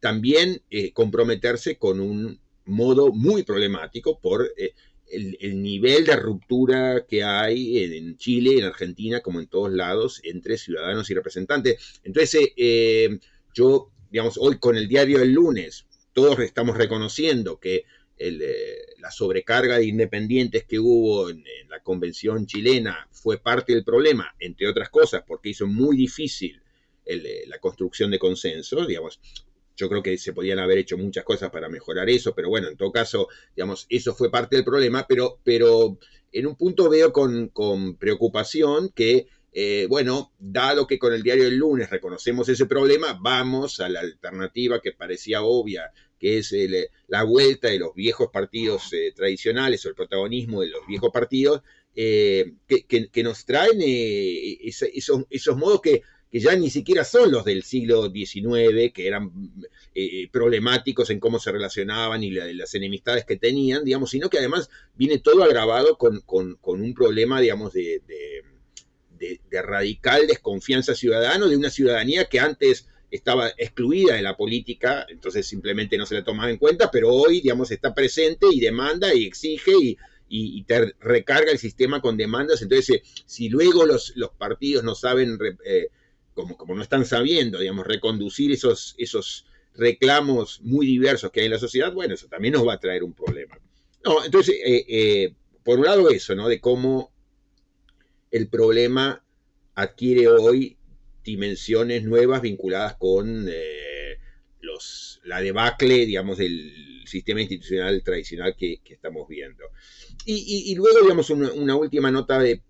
[0.00, 4.74] también eh, comprometerse con un modo muy problemático por eh,
[5.08, 10.58] el, nivel de ruptura que hay en, Chile, en Argentina, como en todos lados, entre
[10.58, 12.00] ciudadanos y representantes.
[12.02, 13.18] Entonces, eh, eh,
[13.54, 17.84] yo, digamos, hoy con el diario del lunes, todos estamos reconociendo que
[18.98, 24.68] la sobrecarga de independientes que hubo en, la convención chilena fue parte del problema, entre
[24.68, 26.62] otras cosas, porque hizo muy difícil
[27.04, 29.20] la construcción de consenso, digamos,
[29.76, 32.76] yo creo que se podían haber hecho muchas cosas para mejorar eso, pero bueno, en
[32.76, 35.98] todo caso, digamos, eso fue parte del problema, pero, pero
[36.32, 41.44] en un punto veo con, con preocupación que eh, bueno, dado que con el diario
[41.44, 46.52] del lunes reconocemos ese problema, vamos a la alternativa que parecía obvia, que es
[47.06, 51.62] la vuelta de los viejos partidos eh, tradicionales o el protagonismo de los viejos partidos,
[51.94, 56.02] eh, que, nos traen esos, modos que,
[56.40, 59.30] ya ni siquiera son los del siglo XIX, que eran
[60.32, 65.18] problemáticos en cómo se relacionaban y las enemistades que tenían, digamos, sino que además viene
[65.18, 66.22] todo agravado con,
[66.62, 68.02] un problema, digamos, de
[69.50, 75.46] de, radical desconfianza ciudadana, de una ciudadanía que antes estaba excluida de la política, entonces
[75.46, 79.24] simplemente no se la tomaba en cuenta, pero hoy, digamos, está presente y demanda y
[79.24, 79.72] exige
[80.28, 82.60] y, te recarga el sistema con demandas.
[82.60, 85.90] Entonces, eh, si luego los, los partidos no saben, eh,
[86.34, 91.52] como, como no están sabiendo, digamos, reconducir esos, esos reclamos muy diversos que hay en
[91.52, 93.58] la sociedad, bueno, eso también nos va a traer un problema.
[94.24, 96.48] Entonces, eh, por un lado eso, ¿no?
[96.48, 97.10] De cómo
[98.30, 99.24] el problema
[99.74, 100.76] adquiere hoy
[101.24, 104.18] dimensiones nuevas vinculadas con eh,
[104.60, 109.64] los, la debacle, digamos, del sistema institucional tradicional que, estamos viendo.
[110.26, 112.60] Y, luego, digamos, una, última nota de,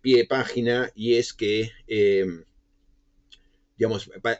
[0.00, 1.70] pie de página, y es que,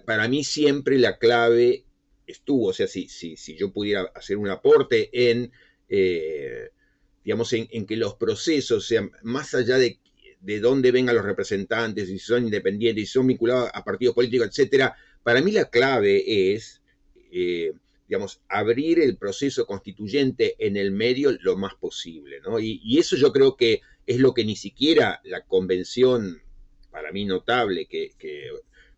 [0.05, 1.85] para mí siempre la clave
[2.27, 3.09] estuvo, o sea, si,
[3.57, 5.53] yo pudiera hacer un aporte en...
[5.89, 6.71] Eh,
[7.25, 10.01] digamos, en, que los procesos sean más allá de
[10.43, 14.95] de dónde vengan los representantes, si son independientes, si son vinculados a partidos políticos, etcétera.
[15.23, 16.83] Para mí la clave es,
[17.31, 17.73] eh,
[18.09, 22.59] digamos, abrir el proceso constituyente en el medio lo más posible, ¿no?
[22.59, 26.43] Y, eso yo creo que es lo que ni siquiera la convención,
[26.91, 28.11] para mí notable, que,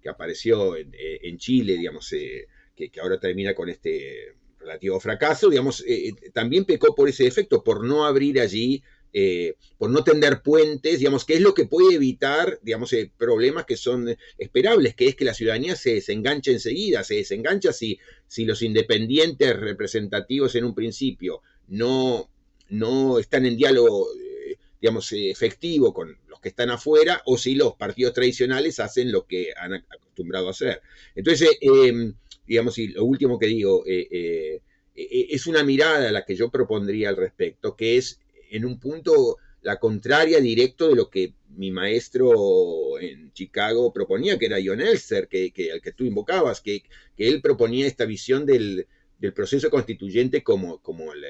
[0.09, 2.47] apareció en, eh, Chile, digamos, eh,
[2.77, 5.85] que, ahora termina con este relativo fracaso, digamos,
[6.33, 8.83] también pecó por ese efecto, por no abrir allí
[9.17, 13.65] eh, por no tender puentes, digamos, que es lo que puede evitar, digamos, eh, problemas
[13.65, 18.45] que son esperables, que es que la ciudadanía se desenganche enseguida, se desengancha si, si
[18.45, 22.29] los independientes representativos en un principio no,
[22.71, 24.09] no están en diálogo,
[24.49, 29.49] eh, digamos, efectivo con que están afuera, o si los partidos tradicionales hacen lo que
[29.57, 30.81] han acostumbrado a hacer.
[31.17, 32.15] Entonces, em,
[32.47, 37.75] digamos, y lo último que digo, es una mirada la que yo propondría al respecto,
[37.75, 38.21] que es
[38.51, 44.47] en un punto la contraria directo de lo que mi maestro en Chicago proponía, que
[44.47, 46.83] era John Elster, que, que, al que tú invocabas, que,
[47.17, 48.87] que él proponía esta visión del,
[49.35, 51.25] proceso constituyente como, como el,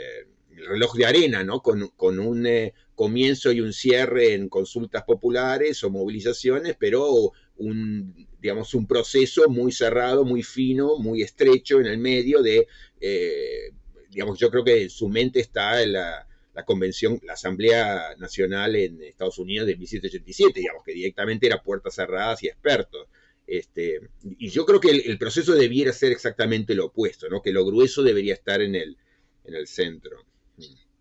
[0.66, 1.60] reloj de arena, ¿no?
[1.60, 8.74] con, un eh, comienzo y un cierre en consultas populares o movilizaciones, pero un, digamos,
[8.74, 12.66] un proceso muy cerrado, muy fino, muy estrecho en el medio de,
[13.00, 13.70] eh,
[14.10, 19.02] digamos, yo creo que en su mente está la la convención, la Asamblea Nacional en
[19.02, 23.08] Estados Unidos de 1787, digamos, que directamente era puertas cerradas y expertos.
[23.46, 27.42] Este, y yo creo que el, proceso debiera ser exactamente lo opuesto, ¿no?
[27.42, 28.96] que lo grueso debería estar en el,
[29.44, 30.24] en el centro.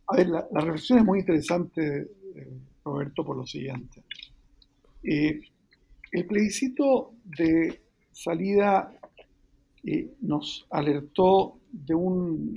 [0.08, 4.04] A ver, la, reflexión es muy interesante, eh, Roberto, por lo siguiente.
[5.04, 5.40] Eh,
[6.12, 7.82] el plebiscito de
[8.12, 8.94] salida
[9.84, 12.54] eh, nos alertó de un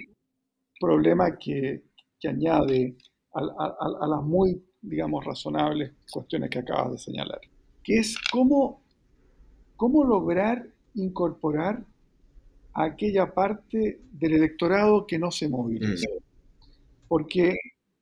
[0.78, 1.82] problema que
[2.20, 2.97] que añade
[3.34, 7.40] a, las muy, digamos, razonables cuestiones que acabas de señalar,
[7.82, 8.82] que es cómo,
[9.76, 11.84] cómo lograr incorporar
[12.72, 16.09] a aquella parte del electorado que no se moviliza.
[16.09, 16.26] Mm.
[17.09, 17.54] Porque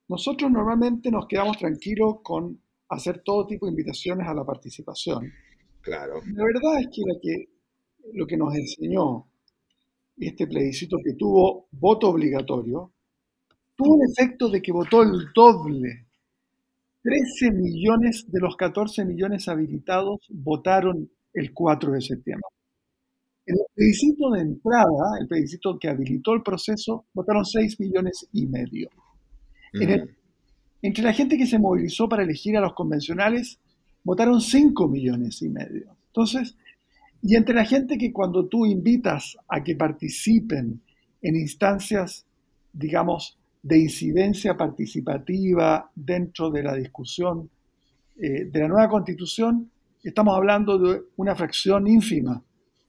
[0.09, 5.33] nosotros normalmente nos quedamos tranquilos con hacer todo tipo de invitaciones a la participación.
[5.81, 6.21] Claro.
[6.35, 7.49] La verdad es que, que
[8.15, 9.27] lo que nos enseñó
[10.17, 12.93] este plebiscito que tuvo voto obligatorio
[13.77, 16.07] tuvo un efecto de que votó el doble.
[17.03, 22.47] 13 millones de los 14 millones habilitados votaron el 4 de septiembre.
[23.47, 28.47] En el plebiscito de entrada, el plebiscito que habilitó el proceso, votaron 6 millones y
[28.47, 28.89] medio.
[30.83, 33.59] entre la gente que se movilizó para elegir a los convencionales,
[34.03, 35.97] votaron 5 millones y medio.
[36.07, 36.57] Entonces,
[37.23, 40.81] y entre la gente que cuando tú invitas a que participen
[41.23, 42.27] en instancias,
[42.73, 47.49] digamos, de incidencia participativa dentro de la discusión
[48.17, 49.71] eh, de la nueva constitución,
[50.03, 52.43] estamos hablando de una fracción ínfima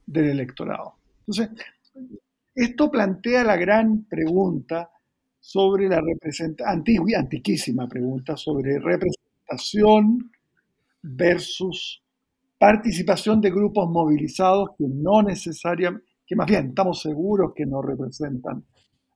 [0.06, 0.94] del electorado.
[1.26, 1.50] Entonces,
[2.54, 4.90] esto plantea la gran pregunta
[5.40, 10.30] sobre la representación, antigua y antiquísima pregunta sobre representación
[11.02, 12.02] versus
[12.58, 18.64] participación de grupos movilizados que no necesariamente, que más bien estamos seguros que no representan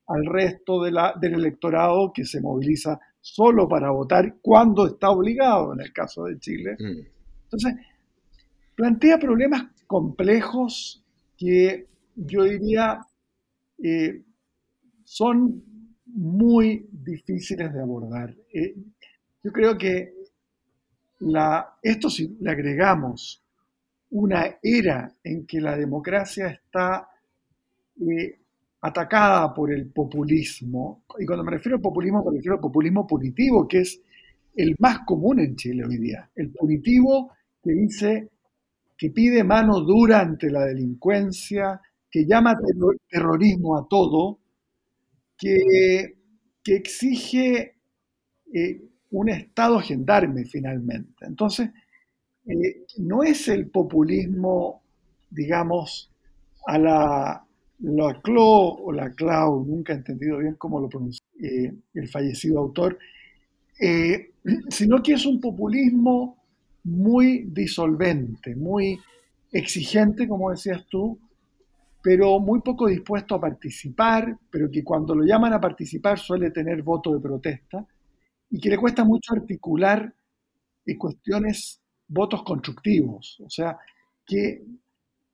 [0.06, 5.72] al resto de la, del electorado que se moviliza solo para votar cuando está obligado,
[5.72, 6.76] en el caso de Chile.
[6.78, 7.06] Mm.
[7.44, 7.74] Entonces,
[8.80, 11.04] plantea problemas complejos
[11.36, 12.98] que yo diría
[13.76, 14.22] eh,
[15.04, 15.62] son
[16.06, 18.34] muy difíciles de abordar.
[18.50, 18.74] Eh,
[19.44, 20.14] yo creo que
[21.82, 23.44] esto si le agregamos
[24.12, 27.06] una era en que la democracia está
[28.00, 28.38] eh,
[28.80, 33.68] atacada por el populismo, y cuando me refiero al populismo, me refiero al populismo punitivo,
[33.68, 34.00] que es
[34.56, 36.30] el más común en Chile hoy día.
[36.34, 37.30] El punitivo
[37.62, 38.30] que dice
[39.00, 41.80] que pide mano dura ante la delincuencia,
[42.10, 42.54] que llama
[43.08, 44.40] terrorismo a todo,
[45.38, 46.16] que,
[46.62, 47.76] que exige
[48.52, 48.82] eh,
[49.12, 51.24] un Estado gendarme finalmente.
[51.24, 51.70] Entonces,
[52.44, 54.82] eh, no es el populismo,
[55.30, 56.10] digamos,
[56.66, 57.46] a la,
[57.78, 62.58] la CLO o la CLAU, nunca he entendido bien cómo lo pronuncia eh, el fallecido
[62.58, 62.98] autor,
[63.80, 64.32] eh,
[64.68, 66.39] sino que es un populismo
[66.84, 68.98] muy disolvente, muy
[69.52, 71.18] exigente, como decías tú,
[72.02, 76.82] pero muy poco dispuesto a participar, pero que cuando lo llaman a participar suele tener
[76.82, 77.86] voto de protesta
[78.50, 80.14] y que le cuesta mucho articular
[80.96, 83.40] cuestiones, votos constructivos.
[83.44, 83.78] O sea,
[84.26, 84.62] que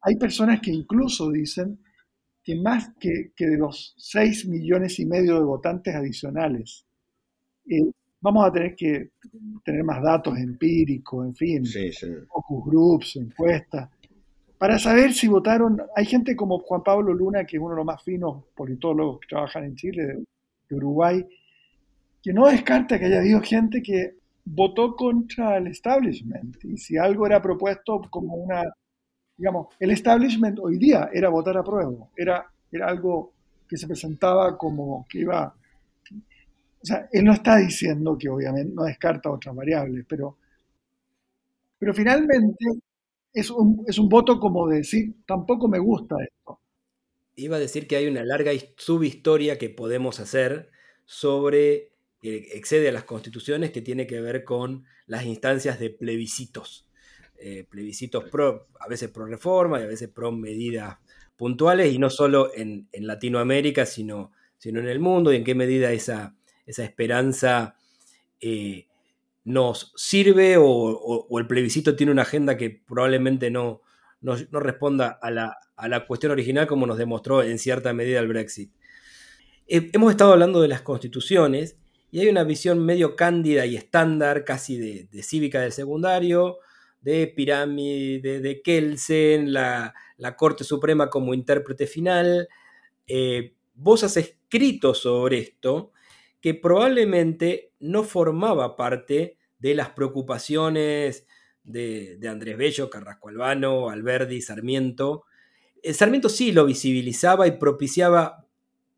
[0.02, 1.78] hay personas que incluso dicen
[2.42, 6.86] que más que, de los 6 millones y medio de votantes adicionales,
[8.26, 9.10] vamos a tener que
[9.64, 11.64] tener más datos empíricos, en fin,
[12.26, 13.88] focus groups, encuestas,
[14.58, 15.80] para saber si votaron.
[15.94, 19.28] Hay gente como Juan Pablo Luna, que es uno de los más finos politólogos que
[19.28, 20.24] trabajan en Chile,
[20.68, 21.24] de Uruguay,
[22.20, 26.56] que no descarta que haya habido gente que votó contra el establishment.
[26.64, 28.64] Y si algo era propuesto como una,
[29.36, 33.34] digamos, el establishment hoy día era votar a prueba, era, era algo
[33.68, 35.54] que se presentaba como que iba...
[36.82, 40.36] O sea, él no está diciendo que obviamente no descarta otras variables, pero,
[41.78, 42.64] pero finalmente
[43.32, 46.60] es un, es un voto como de decir, tampoco me gusta esto.
[47.34, 50.70] Iba a decir que hay una larga subhistoria que podemos hacer
[51.04, 56.86] sobre que excede a las constituciones, que tiene que ver con las instancias de plebiscitos.
[57.38, 60.96] Eh, plebiscitos pro, a veces pro reforma y a veces pro medidas
[61.36, 65.92] puntuales, y no solo en, Latinoamérica, sino, sino, en el mundo, y en qué medida
[65.92, 66.35] esa,
[66.66, 67.76] esa esperanza
[68.40, 68.86] eh,
[69.44, 73.82] nos sirve o, el plebiscito tiene una agenda que probablemente no,
[74.20, 78.28] no, responda a la, a la, cuestión original como nos demostró en cierta medida el
[78.28, 78.72] Brexit.
[79.68, 81.76] Eh, hemos estado hablando de las constituciones
[82.10, 86.58] y hay una visión medio cándida y estándar, casi de, cívica del secundario,
[87.00, 89.94] de pirámide, de Kelsen, la,
[90.36, 92.48] Corte Suprema como intérprete final.
[93.06, 95.92] Eh, vos has escrito sobre esto
[96.46, 101.26] que probablemente no formaba parte de las preocupaciones
[101.64, 105.24] de, Andrés Bello, Carrasco Albano, Alberdi, Sarmiento.
[105.82, 108.46] Eh, Sarmiento sí lo visibilizaba y propiciaba,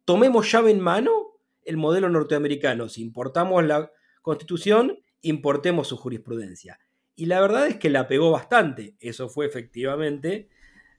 [0.05, 2.91] tomemos llave en mano el modelo norteamericano.
[2.91, 6.79] Si importamos la constitución, importemos su jurisprudencia.
[7.17, 8.95] Y la verdad es que la pegó bastante.
[9.01, 10.51] Eso fue efectivamente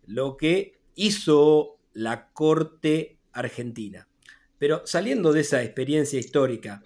[0.04, 4.09] lo que hizo la Corte Argentina.
[4.60, 6.84] Pero saliendo de esa experiencia histórica,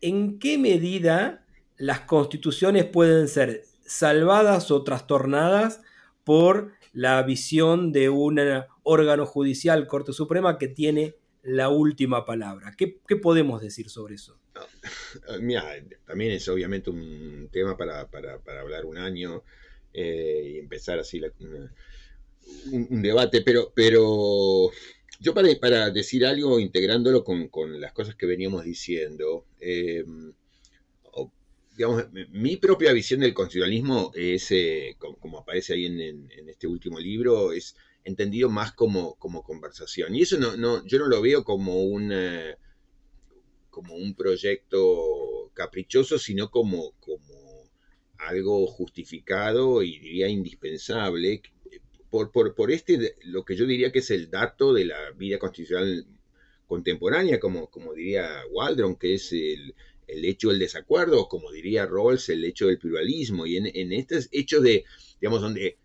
[0.00, 5.80] ¿en qué medida las constituciones pueden ser salvadas o trastornadas
[6.24, 8.38] por la visión de un
[8.82, 12.74] órgano judicial, Corte Suprema, que tiene la última palabra.
[12.76, 14.38] ¿Qué, podemos decir sobre eso?
[15.40, 15.64] Mira,
[16.06, 18.08] también es obviamente un tema para,
[18.60, 19.42] hablar un año
[19.92, 21.20] eh, y empezar así
[22.70, 24.70] un, debate, pero, pero
[25.20, 30.04] yo para, para decir algo, integrándolo con, las cosas que veníamos diciendo, eh,
[31.76, 36.98] digamos, mi propia visión del constitucionalismo es, eh, como, aparece ahí en, en, este último
[36.98, 40.14] libro, es entendido más como, como conversación.
[40.14, 42.12] Y eso no, no, yo no lo veo como un,
[43.68, 47.68] como un proyecto caprichoso, sino como, como
[48.18, 51.42] algo justificado y diría indispensable
[52.10, 55.38] por, por, por, este, lo que yo diría que es el dato de la vida
[55.38, 56.06] constitucional
[56.66, 59.74] contemporánea, como, como diría Waldron, que es el,
[60.06, 63.46] el hecho del desacuerdo, como diría Rawls, el hecho del pluralismo.
[63.46, 64.84] Y en, en estos hechos de,
[65.20, 65.78] digamos, donde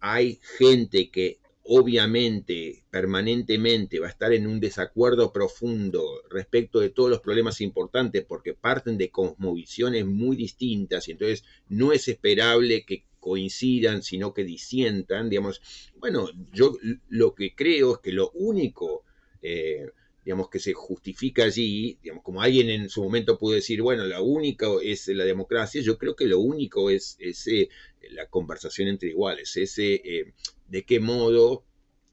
[0.00, 1.38] hay gente que
[1.68, 8.24] obviamente permanentemente va a estar en un desacuerdo profundo respecto de todos los problemas importantes
[8.24, 14.44] porque parten de cosmovisiones muy distintas y entonces no es esperable que coincidan, sino que
[14.44, 15.60] disientan, digamos,
[15.96, 16.76] bueno, yo
[17.08, 19.02] lo que creo es que lo único,
[19.42, 19.90] eh,
[20.26, 24.24] digamos, que se justifica allí, digamos, como alguien en su momento pudo decir, bueno, lo
[24.24, 27.68] único es la democracia, yo creo que lo único es, ese
[28.10, 30.32] la conversación entre iguales, ese eh,
[30.66, 31.64] de qué modo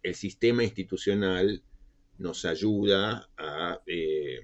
[0.03, 1.64] el sistema institucional
[2.20, 4.41] nos ayuda a, eh,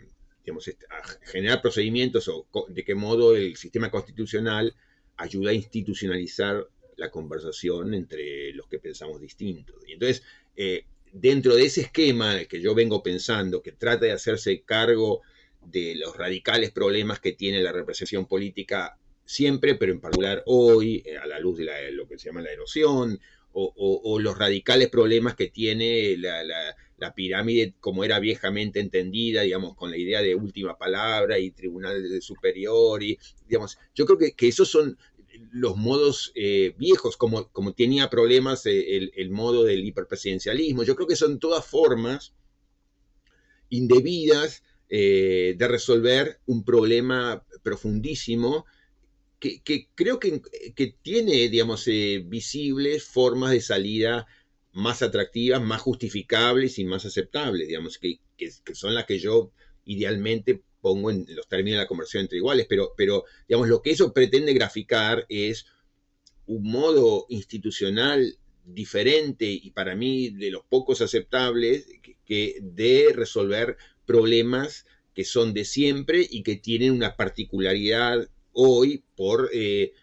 [0.90, 4.74] a generar procedimientos o de qué modo el sistema constitucional
[5.16, 9.76] ayuda a institucionalizar la conversación entre los que pensamos distintos.
[9.88, 10.24] Y entonces,
[10.56, 15.22] eh, dentro de ese esquema que yo vengo pensando, que trata de hacerse cargo
[15.62, 21.18] de los radicales problemas que tiene la representación política siempre, pero en particular hoy, eh,
[21.18, 23.20] a la luz de, lo que se llama la erosión,
[23.52, 29.98] o, los radicales problemas que tiene la, pirámide como era viejamente entendida, digamos, con la
[29.98, 34.98] idea de última palabra y tribunal superior, y digamos, yo creo que esos son
[35.52, 40.84] los modos eh, viejos, como, como tenía problemas eh, el, modo del hiperpresidencialismo.
[40.84, 42.34] Yo creo que son todas formas
[43.70, 48.66] indebidas eh, de resolver un problema profundísimo
[49.40, 49.62] que,
[49.96, 50.42] creo que,
[51.02, 54.28] tiene, digamos, visibles formas de salida
[54.74, 59.52] más atractivas, más justificables y más aceptables, digamos, que, que son las que yo
[59.86, 63.92] idealmente pongo en los términos de la conversión entre iguales, pero, pero digamos, lo que
[63.92, 65.66] eso pretende graficar es
[66.46, 71.88] un modo institucional diferente y para mí de los pocos aceptables
[72.26, 79.50] que, de resolver problemas que son de siempre y que tienen una particularidad hoy por
[79.54, 79.94] eh,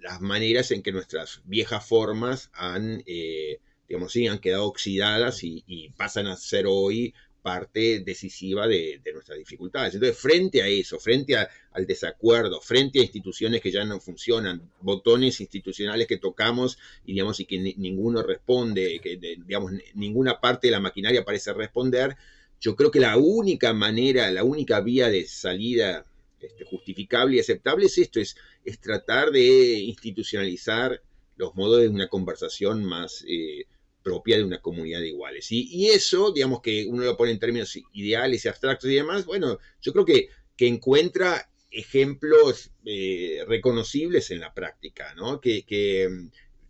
[0.00, 6.26] las maneras en que nuestras viejas formas han, eh, digamos, han quedado oxidadas y, pasan
[6.26, 7.14] a ser hoy
[7.48, 9.94] parte decisiva de, nuestras dificultades.
[9.94, 15.40] Entonces, frente a eso, frente al desacuerdo, frente a instituciones que ya no funcionan, botones
[15.40, 20.80] institucionales que tocamos y, digamos, y que ninguno responde, que digamos, ninguna parte de la
[20.80, 22.18] maquinaria parece responder,
[22.60, 26.04] yo creo que la única manera, la única vía de salida
[26.38, 31.00] este, justificable y aceptable es esto, es, es tratar de institucionalizar
[31.36, 33.24] los modos de una conversación más...
[33.26, 33.64] Eh,
[34.02, 35.46] propia de una comunidad de iguales.
[35.50, 39.58] Y, eso, digamos que uno lo pone en términos ideales y abstractos y demás, bueno,
[39.80, 45.40] yo creo que, que encuentra ejemplos eh, reconocibles en la práctica, ¿no?
[45.40, 46.08] Que,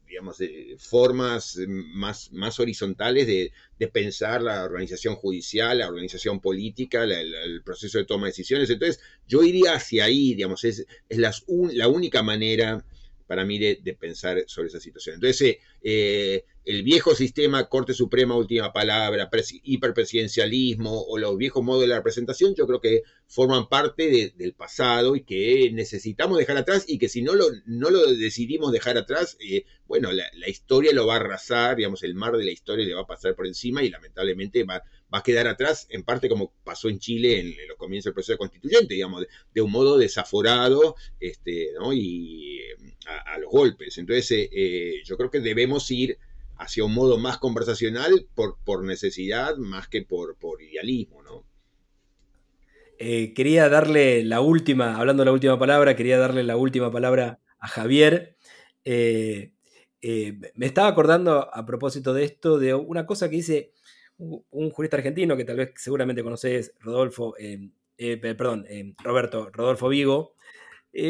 [0.08, 0.38] digamos,
[0.78, 3.52] formas más, más horizontales de,
[3.92, 8.70] pensar la organización judicial, la organización política, el proceso de toma de decisiones.
[8.70, 12.84] Entonces, yo iría hacia ahí, digamos, es, es la única manera
[13.28, 15.16] para mí de, pensar sobre esa situación.
[15.16, 19.30] Entonces, eh, el viejo sistema Corte Suprema, última palabra,
[19.62, 25.16] hiperpresidencialismo o los viejos modos de la representación, yo creo que forman parte del pasado
[25.16, 29.38] y que necesitamos dejar atrás y que si no lo, no lo decidimos dejar atrás,
[29.40, 32.92] eh, bueno, la, historia lo va a arrasar, digamos, el mar de la historia le
[32.92, 36.52] va a pasar por encima y lamentablemente va, va a quedar atrás, en parte como
[36.64, 41.70] pasó en Chile en, los comienzos del proceso constituyente, digamos, de, un modo desaforado este,
[41.80, 41.94] ¿no?
[41.94, 42.60] y
[43.06, 43.96] a, los golpes.
[43.96, 46.18] Entonces, eh, yo creo que debemos ir
[46.58, 51.44] hacia un modo más conversacional por, por necesidad más que por, por idealismo, ¿no?
[53.00, 57.40] Eh, quería darle la última, hablando de la última palabra, quería darle la última palabra
[57.60, 58.36] a Javier.
[58.84, 59.52] Eh,
[60.02, 63.72] eh, me estaba acordando a propósito de esto de una cosa que dice
[64.16, 67.34] un, jurista argentino que tal vez seguramente conoces, Rodolfo,
[67.96, 68.66] perdón,
[68.98, 70.34] Roberto, Rodolfo Vigo,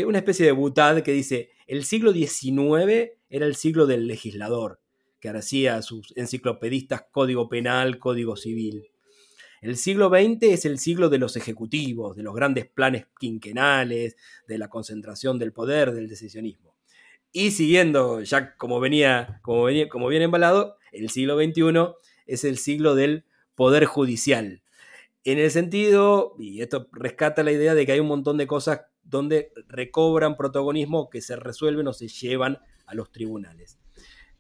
[0.07, 4.81] una especie de butad que dice, el siglo XIX era el siglo del legislador,
[5.21, 8.91] que hacía sus enciclopedistas Código Penal, Código Civil.
[9.61, 14.17] El siglo XX es el siglo de los ejecutivos, de los grandes planes quinquenales,
[14.47, 16.77] de la concentración del poder, del decisionismo.
[17.33, 21.95] Y siguiendo ya como venía, como venía, como viene embalado, el siglo XXI
[22.27, 24.63] es el siglo del poder judicial.
[25.25, 28.83] En el sentido, y esto rescata la idea de que hay un montón de cosas
[29.03, 33.78] donde recobran protagonismo que se resuelven o se llevan a los tribunales.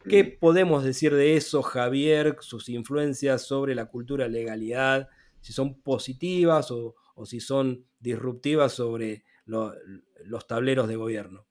[0.09, 2.37] ¿Qué podemos decir de eso, Javier?
[2.41, 5.09] Sus influencias sobre la cultura legalidad,
[5.41, 6.95] si son positivas o,
[7.25, 11.47] si son disruptivas sobre los tableros de gobierno.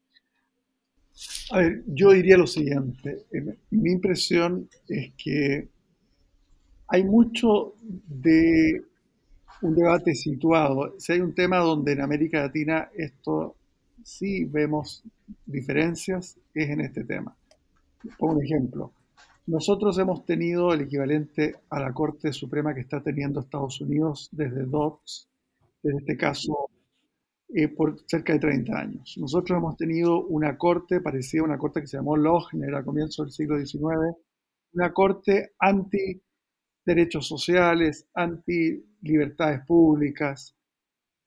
[1.51, 3.25] A ver, yo diría lo siguiente.
[3.31, 5.67] Eh, mi impresión es que
[6.87, 8.83] hay mucho de
[9.61, 10.95] un debate situado.
[10.99, 13.55] Si hay un tema donde en América Latina esto
[14.03, 15.03] sí vemos
[15.45, 17.35] diferencias, es en este tema.
[18.17, 18.93] Por un ejemplo.
[19.47, 24.65] Nosotros hemos tenido el equivalente a la Corte Suprema que está teniendo Estados Unidos desde
[24.65, 25.29] Dobbs,
[25.81, 26.69] desde este caso
[27.49, 29.15] eh, por cerca de 30 años.
[29.17, 33.25] Nosotros hemos tenido una corte parecida a una corte que se llamó Lochner a comienzos
[33.25, 34.17] del siglo XIX,
[34.73, 36.21] una corte anti
[36.87, 40.55] derechos sociales, anti libertades públicas,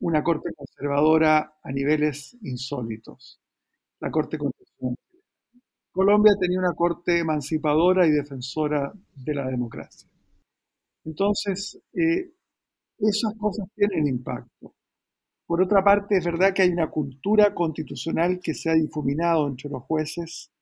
[0.00, 3.40] una corte conservadora a niveles insólitos,
[4.00, 4.38] la Corte.
[5.92, 10.08] Colombia tenía una corte emancipadora y defensora de la democracia.
[11.04, 12.32] Entonces, eh,
[12.98, 14.74] esas cosas tienen impacto.
[15.46, 19.68] Por otra parte, es verdad que hay una cultura constitucional que se ha difuminado entre
[19.68, 20.52] los jueces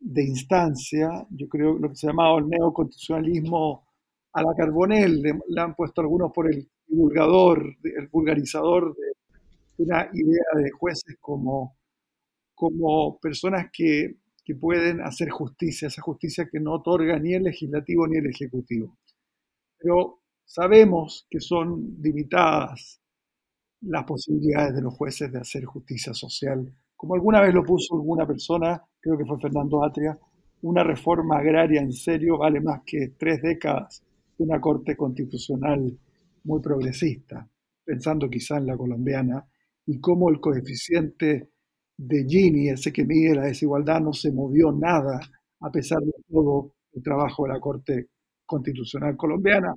[0.00, 3.86] de instancia, yo creo lo que se ha llamado el neoconstitucionalismo
[4.32, 10.62] a la Carbonell, le, han puesto algunos por el divulgador, el vulgarizador de una idea
[10.62, 11.76] de jueces como,
[12.54, 14.16] como personas que,
[14.48, 18.96] que pueden hacer justicia, esa justicia que no otorga ni el legislativo ni el ejecutivo.
[19.76, 22.98] Pero sabemos que son limitadas
[23.82, 26.74] las posibilidades de los jueces de hacer justicia social.
[26.96, 30.18] Como alguna vez lo puso alguna persona, creo que fue Fernando Atria,
[30.62, 34.02] una reforma agraria en serio vale más que tres décadas
[34.38, 35.94] de una corte constitucional
[36.44, 37.46] muy progresista,
[37.84, 39.46] pensando quizá en la colombiana,
[39.84, 41.50] y cómo el coeficiente
[41.98, 45.20] de Gini, ese que mide la desigualdad, no se movió nada
[45.60, 48.08] a pesar de todo el trabajo de la Corte
[48.46, 49.74] Constitucional colombiana,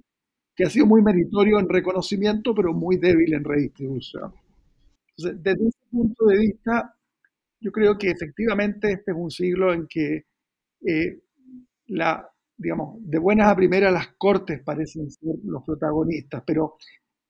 [0.55, 4.33] que ha sido muy meritorio en reconocimiento, pero muy débil en redistribución.
[5.17, 6.95] desde ese punto de vista,
[7.59, 10.25] yo creo que efectivamente este es un siglo en que
[10.87, 11.21] eh,
[11.87, 16.77] la, digamos, de buenas a primeras las cortes parecen ser los protagonistas, pero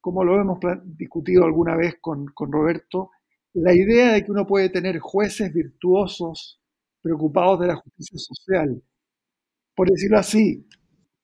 [0.01, 3.11] como lo hemos discutido alguna vez con, con Roberto,
[3.53, 6.59] la idea de que uno puede tener jueces virtuosos
[7.01, 8.81] preocupados de la justicia social,
[9.75, 10.65] por decirlo así,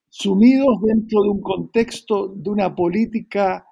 [0.10, 3.66] sumidos dentro de un contexto de una política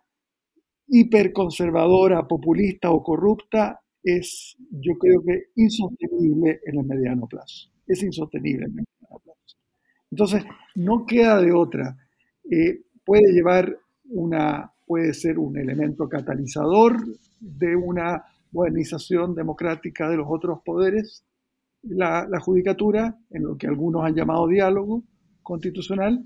[0.87, 7.71] hiperconservadora, populista o corrupta, es, yo creo que, insostenible en el mediano plazo.
[7.87, 9.57] Es insostenible en el mediano plazo.
[10.11, 10.43] Entonces,
[10.75, 11.97] no queda de otra.
[12.49, 13.75] Eh, puede llevar
[14.09, 17.03] una, puede ser un elemento catalizador
[17.39, 18.23] de una
[18.55, 21.23] modernización democrática de los otros poderes,
[21.83, 25.03] la, la judicatura, en lo que algunos han llamado diálogo,
[25.43, 26.23] constitucional,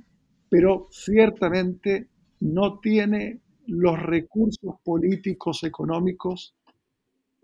[0.49, 2.07] pero ciertamente
[2.39, 6.55] no tiene los recursos políticos, económicos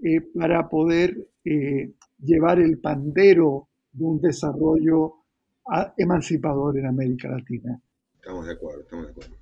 [0.03, 5.13] eh, para poder eh, llevar el pandero de un desarrollo
[5.97, 7.81] emancipador en América Latina.
[8.15, 9.35] Estamos de acuerdo, estamos de acuerdo.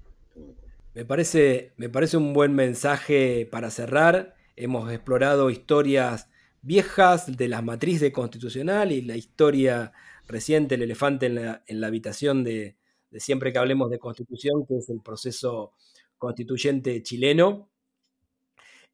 [0.94, 4.36] Me parece, me parece un buen mensaje para cerrar.
[4.56, 6.30] Hemos explorado historias
[6.62, 9.92] viejas de la matriz constitucional y la historia
[10.28, 12.78] reciente, el elefante en la, en la habitación de,
[13.18, 15.74] siempre que hablemos de constitución, que es el proceso
[16.18, 17.70] constituyente chileno.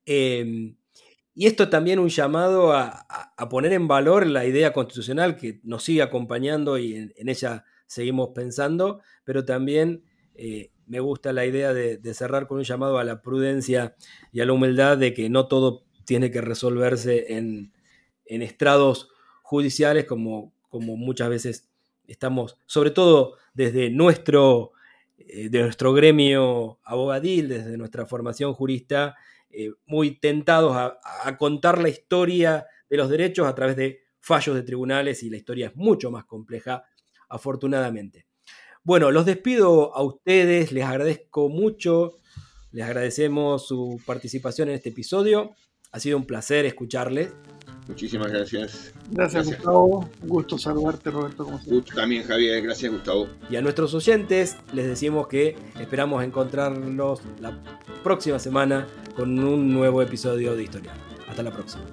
[0.06, 0.76] Em,
[1.36, 3.06] y esto también un llamado a,
[3.50, 9.02] poner en valor la idea constitucional que nos sigue acompañando y en, ella seguimos pensando,
[9.24, 10.04] pero también
[10.36, 13.96] eh, me gusta la idea de, cerrar con un llamado a la prudencia
[14.32, 17.72] y a la humildad de que no todo tiene que resolverse en,
[18.26, 19.10] estrados
[19.42, 21.70] judiciales como, como muchas veces
[22.08, 24.72] estamos, sobre todo desde nuestro,
[25.18, 29.16] eh, de nuestro gremio abogadil, desde nuestra formación jurista,
[29.52, 34.64] eh, muy tentados a, contar la historia de los derechos a través de fallos de
[34.64, 36.84] tribunales y la historia es mucho más compleja,
[37.30, 38.29] afortunadamente.
[38.90, 42.18] Bueno, los despido a ustedes, les agradezco mucho,
[42.72, 45.52] les agradecemos su participación en este episodio,
[45.92, 47.32] ha sido un placer escucharles.
[47.88, 48.92] Muchísimas gracias.
[49.12, 50.10] Gracias, Gustavo.
[50.24, 51.46] Un gusto saludarte, Roberto.
[51.46, 52.64] Como Gusto también, Javier.
[52.64, 53.30] Gracias, Gustavo.
[53.48, 57.62] Y a nuestros oyentes les decimos que esperamos encontrarlos la
[58.04, 60.94] próxima semana con un nuevo episodio de Historia.
[61.28, 61.84] Hasta la próxima.